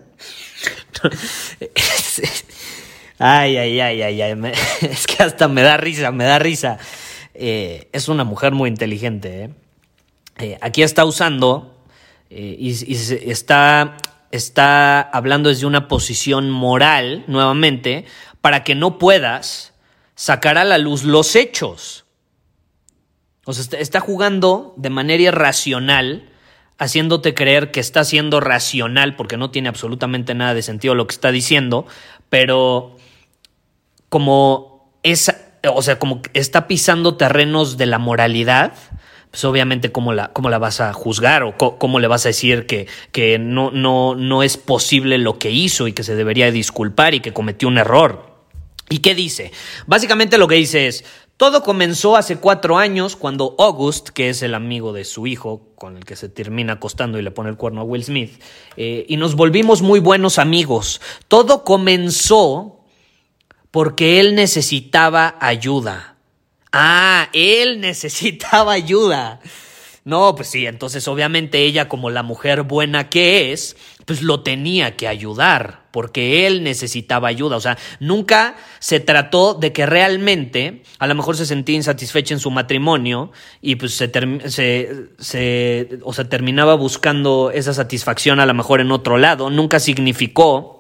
Ay, 3.19 3.57
ay, 3.57 3.81
ay, 3.81 4.03
ay, 4.03 4.23
ay. 4.23 4.53
es 4.83 5.07
que 5.07 5.23
hasta 5.23 5.49
me 5.49 5.63
da 5.63 5.77
risa, 5.77 6.13
me 6.13 6.25
da 6.25 6.39
risa. 6.39 6.79
Eh, 7.35 7.89
es 7.93 8.09
una 8.09 8.25
mujer 8.25 8.53
muy 8.53 8.69
inteligente. 8.69 9.45
¿eh? 9.45 9.51
Eh, 10.39 10.59
aquí 10.61 10.83
está 10.83 11.05
usando 11.05 11.75
y, 12.29 12.71
está, 13.31 13.97
está 14.31 15.01
hablando 15.01 15.49
desde 15.49 15.67
una 15.67 15.89
posición 15.89 16.51
moral, 16.51 17.25
nuevamente, 17.27 18.05
para 18.41 18.65
que 18.65 18.75
no 18.75 18.99
puedas 18.99 19.75
sacar 20.15 20.59
a 20.59 20.65
la 20.65 20.79
luz 20.79 21.05
los 21.05 21.37
hechos. 21.37 22.05
O 23.45 23.53
sea, 23.53 23.79
está 23.79 24.01
jugando 24.01 24.75
de 24.77 24.91
manera 24.91 25.23
irracional, 25.23 26.29
haciéndote 26.79 27.33
creer 27.33 27.71
que 27.71 27.81
está 27.81 28.05
siendo 28.05 28.41
racional 28.41 29.15
porque 29.15 29.37
no 29.37 29.51
tiene 29.51 29.69
absolutamente 29.69 30.35
nada 30.35 30.53
de 30.53 30.63
sentido 30.63 30.95
lo 30.95 31.07
que 31.07 31.15
está 31.15 31.31
diciendo, 31.31 31.87
pero 32.29 32.97
como 34.09 34.93
es, 35.03 35.33
o 35.69 35.83
sea, 35.83 35.99
como 35.99 36.23
está 36.35 36.67
pisando 36.67 37.17
terrenos 37.17 37.77
de 37.77 37.87
la 37.87 37.99
moralidad, 37.99 38.73
pues 39.31 39.45
obviamente 39.45 39.93
cómo 39.93 40.13
la, 40.13 40.33
cómo 40.33 40.49
la 40.49 40.59
vas 40.59 40.81
a 40.81 40.93
juzgar 40.93 41.43
o 41.43 41.57
cómo 41.57 42.01
le 42.01 42.09
vas 42.09 42.25
a 42.25 42.31
decir 42.31 42.67
que, 42.67 42.87
que 43.13 43.39
no, 43.39 43.71
no, 43.71 44.15
no 44.15 44.43
es 44.43 44.57
posible 44.57 45.19
lo 45.19 45.39
que 45.39 45.51
hizo 45.51 45.89
y 45.89 45.93
que 45.93 46.05
se 46.05 46.15
debería 46.15 46.51
disculpar 46.51 47.15
y 47.15 47.21
que 47.21 47.33
cometió 47.33 47.69
un 47.69 47.79
error. 47.79 48.35
¿Y 48.89 48.99
qué 48.99 49.15
dice? 49.15 49.53
Básicamente 49.87 50.39
lo 50.39 50.49
que 50.49 50.55
dice 50.55 50.87
es, 50.87 51.05
todo 51.37 51.63
comenzó 51.63 52.17
hace 52.17 52.37
cuatro 52.37 52.79
años 52.79 53.15
cuando 53.15 53.57
August, 53.59 54.09
que 54.09 54.31
es 54.31 54.43
el 54.43 54.55
amigo 54.55 54.95
de 54.95 55.05
su 55.05 55.27
hijo, 55.27 55.69
con 55.75 55.99
el 55.99 56.07
que 56.07 56.17
se 56.17 56.31
termina 56.31 56.75
acostando 56.75 57.19
y 57.19 57.23
le 57.23 57.31
pone 57.31 57.51
el 57.51 57.57
cuerno 57.57 57.83
a 57.83 57.85
Will 57.85 58.05
Smith, 58.05 58.41
eh, 58.79 59.05
y 59.07 59.19
nos 59.19 59.35
volvimos 59.35 59.83
muy 59.83 60.01
buenos 60.01 60.39
amigos. 60.39 61.03
Todo 61.29 61.63
comenzó 61.63 62.76
porque 63.77 64.21
él 64.21 64.35
necesitaba 64.35 65.37
ayuda. 65.39 66.17
Ah, 66.73 67.29
él 67.35 67.79
necesitaba 67.83 68.73
ayuda. 68.73 69.39
No, 70.03 70.35
pues 70.35 70.49
sí, 70.49 70.65
entonces 70.65 71.07
obviamente 71.09 71.59
ella 71.59 71.87
como 71.87 72.09
la 72.09 72.23
mujer 72.23 72.63
buena 72.63 73.11
que 73.11 73.53
es, 73.53 73.77
pues 74.07 74.23
lo 74.23 74.41
tenía 74.41 74.97
que 74.97 75.09
ayudar, 75.09 75.83
porque 75.91 76.47
él 76.47 76.63
necesitaba 76.63 77.29
ayuda. 77.29 77.59
O 77.59 77.61
sea, 77.61 77.77
nunca 78.01 78.57
se 78.79 78.99
trató 78.99 79.53
de 79.53 79.75
que 79.75 79.85
realmente 79.85 80.83
a 80.99 81.07
lo 81.07 81.15
mejor 81.15 81.37
se 81.37 81.45
sentía 81.45 81.77
insatisfecha 81.77 82.33
en 82.33 82.41
su 82.41 82.51
matrimonio 82.51 83.31
y 83.61 83.77
pues 83.77 83.93
se, 83.93 84.11
se, 85.19 85.99
o 86.03 86.15
terminaba 86.15 86.77
buscando 86.77 87.51
esa 87.53 87.75
satisfacción 87.75 88.41
a 88.41 88.47
lo 88.47 88.55
mejor 88.55 88.81
en 88.81 88.91
otro 88.91 89.19
lado. 89.19 89.51
Nunca 89.51 89.81
significó 89.81 90.76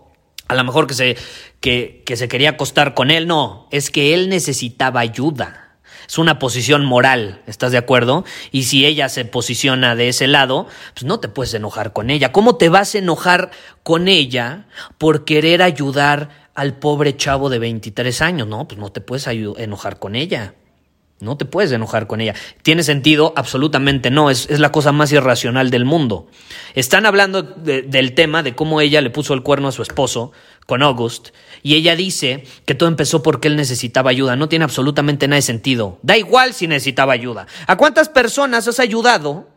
a 0.48 0.54
lo 0.54 0.64
mejor 0.64 0.86
que 0.86 0.94
se, 0.94 1.16
que, 1.60 2.02
que 2.06 2.16
se 2.16 2.28
quería 2.28 2.50
acostar 2.50 2.94
con 2.94 3.10
él. 3.10 3.26
No, 3.26 3.68
es 3.70 3.90
que 3.90 4.14
él 4.14 4.28
necesitaba 4.28 5.00
ayuda. 5.00 5.66
Es 6.08 6.18
una 6.18 6.38
posición 6.38 6.84
moral, 6.84 7.42
¿estás 7.46 7.72
de 7.72 7.78
acuerdo? 7.78 8.24
Y 8.52 8.64
si 8.64 8.86
ella 8.86 9.08
se 9.08 9.24
posiciona 9.24 9.96
de 9.96 10.08
ese 10.08 10.28
lado, 10.28 10.68
pues 10.94 11.04
no 11.04 11.18
te 11.18 11.28
puedes 11.28 11.52
enojar 11.54 11.92
con 11.92 12.10
ella. 12.10 12.30
¿Cómo 12.30 12.56
te 12.56 12.68
vas 12.68 12.94
a 12.94 12.98
enojar 12.98 13.50
con 13.82 14.06
ella 14.06 14.66
por 14.98 15.24
querer 15.24 15.62
ayudar 15.62 16.46
al 16.54 16.74
pobre 16.74 17.16
chavo 17.16 17.50
de 17.50 17.58
23 17.58 18.22
años? 18.22 18.46
No, 18.46 18.68
pues 18.68 18.78
no 18.78 18.92
te 18.92 19.00
puedes 19.00 19.26
enojar 19.26 19.98
con 19.98 20.14
ella. 20.14 20.54
No 21.18 21.38
te 21.38 21.46
puedes 21.46 21.72
enojar 21.72 22.06
con 22.06 22.20
ella. 22.20 22.34
¿Tiene 22.62 22.82
sentido? 22.82 23.32
Absolutamente 23.36 24.10
no. 24.10 24.28
Es, 24.28 24.50
es 24.50 24.60
la 24.60 24.70
cosa 24.70 24.92
más 24.92 25.10
irracional 25.12 25.70
del 25.70 25.86
mundo. 25.86 26.28
Están 26.74 27.06
hablando 27.06 27.42
del 27.42 28.14
tema 28.14 28.42
de 28.42 28.54
cómo 28.54 28.82
ella 28.82 29.00
le 29.00 29.08
puso 29.08 29.32
el 29.32 29.42
cuerno 29.42 29.68
a 29.68 29.72
su 29.72 29.80
esposo 29.80 30.32
con 30.66 30.82
August 30.82 31.28
y 31.62 31.74
ella 31.74 31.96
dice 31.96 32.44
que 32.66 32.74
todo 32.74 32.88
empezó 32.88 33.22
porque 33.22 33.48
él 33.48 33.56
necesitaba 33.56 34.10
ayuda. 34.10 34.36
No 34.36 34.48
tiene 34.48 34.64
absolutamente 34.64 35.26
nada 35.26 35.36
de 35.36 35.42
sentido. 35.42 35.98
Da 36.02 36.18
igual 36.18 36.52
si 36.52 36.66
necesitaba 36.66 37.14
ayuda. 37.14 37.46
¿A 37.66 37.76
cuántas 37.76 38.08
personas 38.10 38.68
has 38.68 38.78
ayudado 38.78 39.48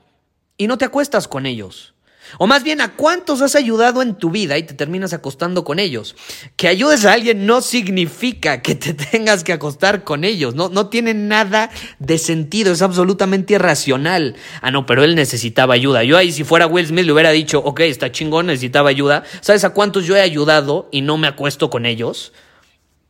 y 0.57 0.67
no 0.67 0.77
te 0.77 0.85
acuestas 0.85 1.27
con 1.27 1.45
ellos? 1.45 1.93
O 2.37 2.47
más 2.47 2.63
bien, 2.63 2.79
¿a 2.81 2.95
cuántos 2.95 3.41
has 3.41 3.55
ayudado 3.55 4.01
en 4.01 4.15
tu 4.15 4.29
vida 4.29 4.57
y 4.57 4.63
te 4.63 4.73
terminas 4.73 5.13
acostando 5.13 5.63
con 5.63 5.79
ellos? 5.79 6.15
Que 6.55 6.67
ayudes 6.67 7.05
a 7.05 7.13
alguien 7.13 7.45
no 7.45 7.61
significa 7.61 8.61
que 8.61 8.75
te 8.75 8.93
tengas 9.11 9.43
que 9.43 9.53
acostar 9.53 10.03
con 10.03 10.23
ellos. 10.23 10.53
No, 10.53 10.69
no 10.69 10.87
tiene 10.87 11.13
nada 11.13 11.71
de 11.97 12.17
sentido. 12.17 12.71
Es 12.71 12.81
absolutamente 12.81 13.55
irracional. 13.55 14.35
Ah, 14.61 14.71
no, 14.71 14.85
pero 14.85 15.03
él 15.03 15.15
necesitaba 15.15 15.73
ayuda. 15.73 16.03
Yo 16.03 16.17
ahí, 16.17 16.31
si 16.31 16.43
fuera 16.43 16.67
Will 16.67 16.87
Smith, 16.87 17.05
le 17.05 17.13
hubiera 17.13 17.31
dicho, 17.31 17.59
ok, 17.59 17.79
está 17.81 18.11
chingón, 18.11 18.47
necesitaba 18.47 18.89
ayuda. 18.89 19.23
¿Sabes 19.41 19.63
a 19.63 19.71
cuántos 19.71 20.05
yo 20.05 20.15
he 20.15 20.21
ayudado 20.21 20.87
y 20.91 21.01
no 21.01 21.17
me 21.17 21.27
acuesto 21.27 21.69
con 21.69 21.85
ellos? 21.85 22.33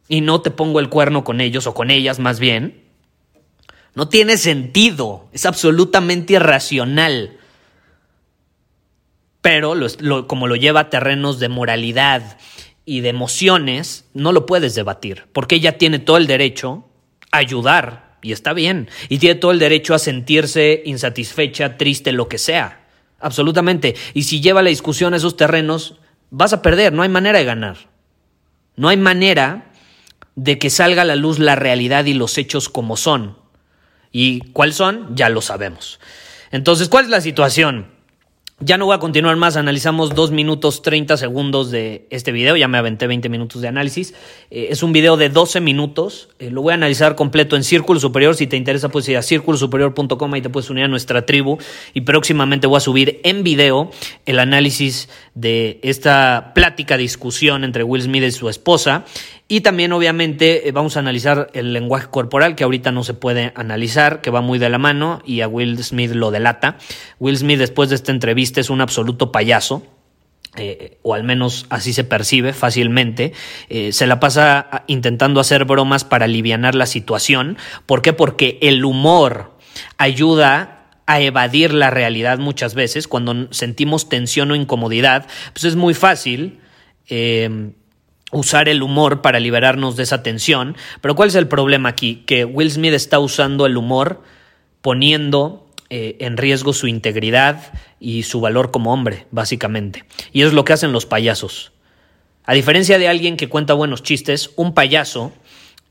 Y 0.07 0.21
no 0.21 0.41
te 0.41 0.51
pongo 0.51 0.79
el 0.79 0.89
cuerno 0.89 1.23
con 1.23 1.41
ellos 1.41 1.67
o 1.67 1.73
con 1.73 1.91
ellas 1.91 2.19
más 2.19 2.39
bien. 2.39 2.83
No 3.95 4.07
tiene 4.07 4.37
sentido. 4.37 5.27
Es 5.33 5.45
absolutamente 5.45 6.33
irracional 6.33 7.38
pero 9.41 9.75
como 10.27 10.47
lo 10.47 10.55
lleva 10.55 10.81
a 10.81 10.89
terrenos 10.89 11.39
de 11.39 11.49
moralidad 11.49 12.37
y 12.85 13.01
de 13.01 13.09
emociones, 13.09 14.09
no 14.13 14.31
lo 14.31 14.45
puedes 14.45 14.75
debatir, 14.75 15.25
porque 15.33 15.55
ella 15.55 15.77
tiene 15.77 15.99
todo 15.99 16.17
el 16.17 16.27
derecho 16.27 16.85
a 17.31 17.37
ayudar, 17.37 18.17
y 18.21 18.31
está 18.31 18.53
bien, 18.53 18.89
y 19.07 19.19
tiene 19.19 19.35
todo 19.35 19.51
el 19.51 19.59
derecho 19.59 19.93
a 19.93 19.99
sentirse 19.99 20.81
insatisfecha, 20.85 21.77
triste, 21.77 22.11
lo 22.11 22.27
que 22.27 22.37
sea, 22.37 22.87
absolutamente. 23.19 23.95
Y 24.13 24.23
si 24.23 24.41
lleva 24.41 24.61
la 24.61 24.69
discusión 24.69 25.13
a 25.13 25.17
esos 25.17 25.37
terrenos, 25.37 25.99
vas 26.31 26.53
a 26.53 26.61
perder, 26.61 26.93
no 26.93 27.03
hay 27.03 27.09
manera 27.09 27.39
de 27.39 27.45
ganar. 27.45 27.77
No 28.75 28.87
hay 28.89 28.97
manera 28.97 29.71
de 30.35 30.57
que 30.57 30.69
salga 30.69 31.01
a 31.01 31.05
la 31.05 31.15
luz 31.15 31.37
la 31.37 31.55
realidad 31.55 32.05
y 32.05 32.13
los 32.13 32.37
hechos 32.37 32.69
como 32.69 32.95
son. 32.97 33.37
¿Y 34.11 34.39
cuáles 34.51 34.77
son? 34.77 35.15
Ya 35.15 35.29
lo 35.29 35.41
sabemos. 35.41 35.99
Entonces, 36.51 36.87
¿cuál 36.87 37.05
es 37.05 37.11
la 37.11 37.21
situación? 37.21 37.98
Ya 38.61 38.77
no 38.77 38.85
voy 38.85 38.95
a 38.95 38.99
continuar 38.99 39.37
más, 39.37 39.55
analizamos 39.55 40.13
2 40.13 40.31
minutos 40.31 40.81
30 40.81 41.15
segundos 41.15 41.71
de 41.71 42.05
este 42.09 42.33
video, 42.33 42.57
ya 42.57 42.67
me 42.67 42.77
aventé 42.77 43.07
20 43.07 43.29
minutos 43.29 43.61
de 43.61 43.69
análisis. 43.69 44.13
Eh, 44.51 44.67
es 44.71 44.83
un 44.83 44.91
video 44.91 45.15
de 45.15 45.29
12 45.29 45.61
minutos, 45.61 46.27
eh, 46.39 46.51
lo 46.51 46.61
voy 46.61 46.71
a 46.71 46.73
analizar 46.73 47.15
completo 47.15 47.55
en 47.55 47.63
Círculo 47.63 48.01
Superior, 48.01 48.35
si 48.35 48.47
te 48.47 48.57
interesa 48.57 48.89
puedes 48.89 49.07
ir 49.07 49.15
a 49.15 49.21
círculosuperior.com 49.21 50.35
y 50.35 50.41
te 50.41 50.49
puedes 50.49 50.69
unir 50.69 50.83
a 50.83 50.87
nuestra 50.89 51.25
tribu 51.25 51.57
y 51.93 52.01
próximamente 52.01 52.67
voy 52.67 52.75
a 52.75 52.81
subir 52.81 53.21
en 53.23 53.43
video 53.43 53.91
el 54.25 54.39
análisis 54.39 55.07
de 55.35 55.79
esta 55.81 56.51
plática, 56.53 56.97
discusión 56.97 57.63
entre 57.63 57.85
Will 57.85 58.01
Smith 58.01 58.23
y 58.23 58.31
su 58.31 58.49
esposa 58.49 59.05
y 59.51 59.61
también, 59.61 59.91
obviamente, 59.93 60.67
eh, 60.67 60.71
vamos 60.71 60.95
a 60.95 60.99
analizar 60.99 61.49
el 61.53 61.73
lenguaje 61.73 62.07
corporal, 62.11 62.55
que 62.55 62.63
ahorita 62.63 62.91
no 62.91 63.03
se 63.03 63.15
puede 63.15 63.51
analizar, 63.55 64.21
que 64.21 64.29
va 64.29 64.41
muy 64.41 64.59
de 64.59 64.69
la 64.69 64.77
mano 64.77 65.23
y 65.25 65.41
a 65.41 65.47
Will 65.47 65.83
Smith 65.83 66.11
lo 66.11 66.29
delata. 66.29 66.77
Will 67.19 67.35
Smith, 67.35 67.57
después 67.57 67.89
de 67.89 67.95
esta 67.95 68.11
entrevista, 68.11 68.61
es 68.61 68.69
un 68.69 68.79
absoluto 68.79 69.31
payaso. 69.31 69.81
Eh, 70.55 70.99
o 71.01 71.15
al 71.15 71.23
menos 71.23 71.65
así 71.69 71.93
se 71.93 72.03
percibe 72.03 72.53
fácilmente, 72.53 73.33
eh, 73.69 73.91
se 73.91 74.07
la 74.07 74.19
pasa 74.19 74.83
intentando 74.87 75.39
hacer 75.39 75.65
bromas 75.65 76.03
para 76.03 76.25
aliviar 76.25 76.75
la 76.75 76.85
situación. 76.85 77.57
¿Por 77.87 78.03
qué? 78.03 78.13
Porque 78.13 78.59
el 78.61 78.85
humor 78.85 79.57
ayuda 79.97 80.91
a 81.07 81.21
evadir 81.21 81.73
la 81.73 81.89
realidad 81.89 82.37
muchas 82.37 82.75
veces. 82.75 83.07
Cuando 83.07 83.51
sentimos 83.51 84.09
tensión 84.09 84.51
o 84.51 84.55
incomodidad, 84.55 85.27
pues 85.53 85.63
es 85.63 85.75
muy 85.75 85.95
fácil 85.95 86.59
usar 88.31 88.69
el 88.69 88.83
humor 88.83 89.21
para 89.21 89.39
liberarnos 89.39 89.95
de 89.95 90.03
esa 90.03 90.23
tensión. 90.23 90.75
Pero 91.01 91.15
¿cuál 91.15 91.29
es 91.29 91.35
el 91.35 91.47
problema 91.47 91.89
aquí? 91.89 92.23
Que 92.25 92.45
Will 92.45 92.71
Smith 92.71 92.93
está 92.93 93.19
usando 93.19 93.65
el 93.65 93.77
humor 93.77 94.21
poniendo 94.81 95.67
eh, 95.89 96.17
en 96.19 96.37
riesgo 96.37 96.73
su 96.73 96.87
integridad 96.87 97.73
y 97.99 98.23
su 98.23 98.41
valor 98.41 98.71
como 98.71 98.93
hombre, 98.93 99.25
básicamente. 99.31 100.05
Y 100.31 100.43
es 100.43 100.53
lo 100.53 100.63
que 100.63 100.73
hacen 100.73 100.91
los 100.91 101.05
payasos. 101.05 101.71
A 102.45 102.53
diferencia 102.53 102.97
de 102.97 103.07
alguien 103.07 103.37
que 103.37 103.49
cuenta 103.49 103.73
buenos 103.73 104.03
chistes, 104.03 104.51
un 104.55 104.73
payaso 104.73 105.33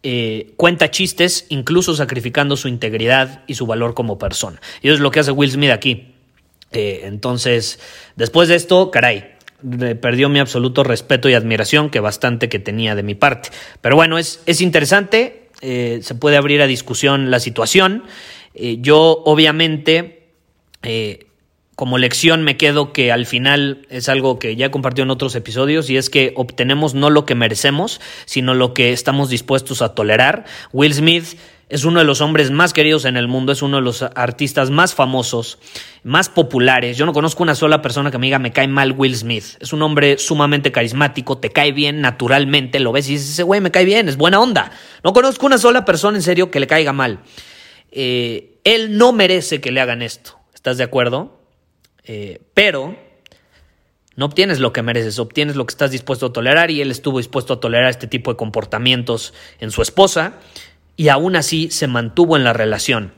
eh, 0.05 0.53
cuenta 0.57 0.93
chistes 0.93 1.47
incluso 1.49 1.97
sacrificando 1.97 2.57
su 2.57 2.69
integridad 2.69 3.43
y 3.49 3.55
su 3.55 3.67
valor 3.67 3.95
como 3.95 4.19
persona. 4.19 4.61
Y 4.81 4.89
eso 4.89 4.95
es 4.95 5.01
lo 5.01 5.11
que 5.11 5.21
hace 5.21 5.33
Will 5.33 5.51
Smith 5.51 5.71
aquí. 5.71 6.15
Eh, 6.71 7.01
entonces, 7.05 7.81
después 8.15 8.49
de 8.49 8.55
esto, 8.55 8.91
caray, 8.93 9.35
perdió 10.01 10.29
mi 10.29 10.39
absoluto 10.39 10.85
respeto 10.85 11.29
y 11.29 11.35
admiración 11.35 11.91
que 11.91 12.01
bastante 12.01 12.49
que 12.49 12.59
tenía 12.59 12.95
de 12.95 13.03
mi 13.03 13.15
parte. 13.15 13.51
Pero 13.81 13.97
bueno, 13.97 14.19
es, 14.19 14.41
es 14.47 14.61
interesante, 14.61 15.49
eh, 15.61 16.01
se 16.03 16.15
puede 16.15 16.37
abrir 16.37 16.63
a 16.63 16.67
discusión 16.67 17.31
la 17.31 17.41
situación. 17.41 18.05
Eh, 18.55 18.79
yo 18.81 19.23
obviamente, 19.25 20.29
eh, 20.83 21.27
como 21.75 21.99
lección 21.99 22.43
me 22.43 22.57
quedo 22.57 22.93
que 22.93 23.13
al 23.13 23.27
final 23.27 23.87
es 23.91 24.09
algo 24.09 24.39
que 24.39 24.57
ya 24.57 24.67
he 24.67 24.71
compartido 24.71 25.05
en 25.05 25.11
otros 25.11 25.35
episodios 25.35 25.91
y 25.91 25.97
es 25.97 26.11
que 26.11 26.33
obtenemos 26.37 26.95
no 26.95 27.11
lo 27.11 27.25
que 27.25 27.35
merecemos, 27.35 28.01
sino 28.25 28.55
lo 28.55 28.75
que 28.75 28.93
estamos 28.93 29.31
dispuestos 29.31 29.83
a 29.83 29.95
tolerar. 29.95 30.45
Will 30.73 30.95
Smith 30.95 31.37
es 31.69 31.85
uno 31.85 31.99
de 31.99 32.07
los 32.07 32.21
hombres 32.23 32.51
más 32.51 32.73
queridos 32.73 33.05
en 33.05 33.17
el 33.17 33.29
mundo, 33.29 33.53
es 33.53 33.61
uno 33.61 33.77
de 33.77 33.83
los 33.83 34.03
artistas 34.03 34.71
más 34.71 34.95
famosos, 34.95 35.59
más 36.03 36.31
populares. 36.31 36.97
Yo 36.97 37.05
no 37.05 37.13
conozco 37.13 37.43
una 37.43 37.55
sola 37.55 37.83
persona 37.83 38.11
que 38.11 38.17
me 38.17 38.27
diga 38.27 38.39
me 38.39 38.53
cae 38.53 38.69
mal 38.69 38.93
Will 38.93 39.15
Smith. 39.15 39.45
Es 39.61 39.75
un 39.75 39.83
hombre 39.83 40.17
sumamente 40.19 40.73
carismático, 40.73 41.39
te 41.39 41.51
cae 41.51 41.73
bien 41.73 42.01
naturalmente, 42.01 42.81
lo 42.81 42.93
ves 42.93 43.09
y 43.09 43.13
dices, 43.13 43.31
ese 43.31 43.43
güey 43.43 43.61
me 43.61 43.71
cae 43.71 43.85
bien, 43.85 44.09
es 44.09 44.17
buena 44.17 44.41
onda. 44.41 44.73
No 45.05 45.13
conozco 45.13 45.45
una 45.45 45.59
sola 45.59 45.85
persona 45.85 46.17
en 46.17 46.23
serio 46.23 46.51
que 46.51 46.61
le 46.61 46.67
caiga 46.67 46.95
mal. 46.95 47.21
Eh, 47.91 48.61
él 48.65 48.97
no 48.97 49.13
merece 49.13 49.61
que 49.61 49.71
le 49.71 49.81
hagan 49.81 50.01
esto, 50.01 50.39
¿estás 50.55 50.79
de 50.79 50.85
acuerdo? 50.85 51.43
Eh, 52.05 52.41
pero 52.55 52.97
no 54.17 54.25
obtienes 54.25 54.59
lo 54.59 54.73
que 54.73 54.81
mereces, 54.83 55.19
obtienes 55.19 55.55
lo 55.55 55.67
que 55.67 55.73
estás 55.73 55.91
dispuesto 55.91 56.27
a 56.27 56.33
tolerar 56.33 56.71
y 56.71 56.81
él 56.81 56.91
estuvo 56.91 57.19
dispuesto 57.19 57.55
a 57.55 57.61
tolerar 57.61 57.91
este 57.91 58.07
tipo 58.07 58.31
de 58.31 58.39
comportamientos 58.39 59.35
en 59.61 59.71
su 59.71 59.83
esposa 59.83 60.39
y 60.99 61.09
aún 61.09 61.37
así 61.37 61.71
se 61.71 61.87
mantuvo 61.87 62.37
en 62.37 62.45
la 62.45 62.53
relación. 62.53 63.13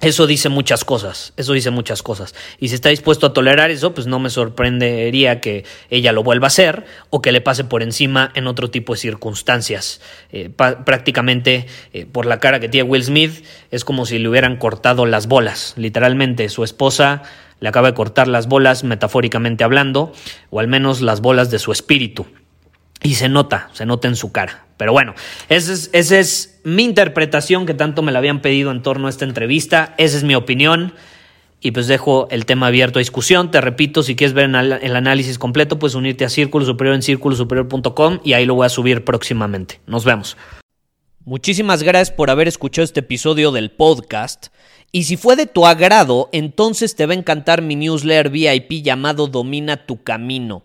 Eso 0.00 0.26
dice 0.26 0.48
muchas 0.48 0.84
cosas, 0.84 1.32
eso 1.36 1.52
dice 1.52 1.70
muchas 1.70 2.02
cosas. 2.02 2.34
Y 2.58 2.68
si 2.68 2.74
está 2.74 2.88
dispuesto 2.88 3.28
a 3.28 3.32
tolerar 3.32 3.70
eso, 3.70 3.94
pues 3.94 4.08
no 4.08 4.18
me 4.18 4.30
sorprendería 4.30 5.40
que 5.40 5.64
ella 5.90 6.10
lo 6.10 6.24
vuelva 6.24 6.46
a 6.46 6.48
hacer 6.48 6.84
o 7.10 7.22
que 7.22 7.30
le 7.30 7.40
pase 7.40 7.62
por 7.62 7.84
encima 7.84 8.32
en 8.34 8.48
otro 8.48 8.68
tipo 8.68 8.94
de 8.94 8.98
circunstancias. 8.98 10.00
Eh, 10.32 10.50
prácticamente 10.50 11.66
eh, 11.92 12.04
por 12.06 12.26
la 12.26 12.40
cara 12.40 12.58
que 12.58 12.68
tiene 12.68 12.90
Will 12.90 13.04
Smith 13.04 13.44
es 13.70 13.84
como 13.84 14.04
si 14.04 14.18
le 14.18 14.28
hubieran 14.28 14.56
cortado 14.56 15.06
las 15.06 15.28
bolas. 15.28 15.74
Literalmente 15.76 16.48
su 16.48 16.64
esposa 16.64 17.22
le 17.60 17.68
acaba 17.68 17.86
de 17.86 17.94
cortar 17.94 18.26
las 18.26 18.48
bolas, 18.48 18.82
metafóricamente 18.82 19.62
hablando, 19.62 20.12
o 20.50 20.58
al 20.58 20.66
menos 20.66 21.00
las 21.00 21.20
bolas 21.20 21.52
de 21.52 21.60
su 21.60 21.70
espíritu. 21.70 22.26
Y 23.04 23.14
se 23.14 23.28
nota, 23.28 23.70
se 23.72 23.86
nota 23.86 24.08
en 24.08 24.16
su 24.16 24.32
cara. 24.32 24.66
Pero 24.82 24.90
bueno, 24.90 25.14
esa 25.48 26.18
es, 26.18 26.58
mi 26.64 26.82
interpretación 26.82 27.66
que 27.66 27.72
tanto 27.72 28.02
me 28.02 28.10
la 28.10 28.18
habían 28.18 28.42
pedido 28.42 28.72
en 28.72 28.82
torno 28.82 29.06
a 29.06 29.10
esta 29.10 29.24
entrevista. 29.24 29.94
Esa 29.96 30.16
es 30.16 30.24
mi 30.24 30.34
opinión. 30.34 30.94
Y 31.60 31.70
pues 31.70 31.86
dejo 31.86 32.26
el 32.32 32.46
tema 32.46 32.66
abierto 32.66 32.98
a 32.98 33.00
discusión. 33.00 33.52
Te 33.52 33.60
repito, 33.60 34.02
si 34.02 34.16
quieres 34.16 34.34
ver 34.34 34.46
el 34.46 34.96
análisis 34.96 35.38
completo, 35.38 35.78
puedes 35.78 35.94
unirte 35.94 36.24
a 36.24 36.28
Círculo 36.28 36.64
Superior 36.64 36.96
en 36.96 37.02
círculosuperior.com 37.02 38.18
y 38.24 38.32
ahí 38.32 38.44
lo 38.44 38.56
voy 38.56 38.66
a 38.66 38.70
subir 38.70 39.04
próximamente. 39.04 39.78
Nos 39.86 40.04
vemos. 40.04 40.36
Muchísimas 41.24 41.84
gracias 41.84 42.10
por 42.10 42.30
haber 42.30 42.48
escuchado 42.48 42.82
este 42.82 42.98
episodio 42.98 43.52
del 43.52 43.70
podcast. 43.70 44.48
Y 44.90 45.04
si 45.04 45.16
fue 45.16 45.36
de 45.36 45.46
tu 45.46 45.64
agrado, 45.64 46.28
entonces 46.32 46.96
te 46.96 47.06
va 47.06 47.12
a 47.12 47.16
encantar 47.18 47.62
mi 47.62 47.76
newsletter 47.76 48.30
VIP 48.30 48.82
llamado 48.82 49.28
Domina 49.28 49.86
tu 49.86 50.02
Camino. 50.02 50.64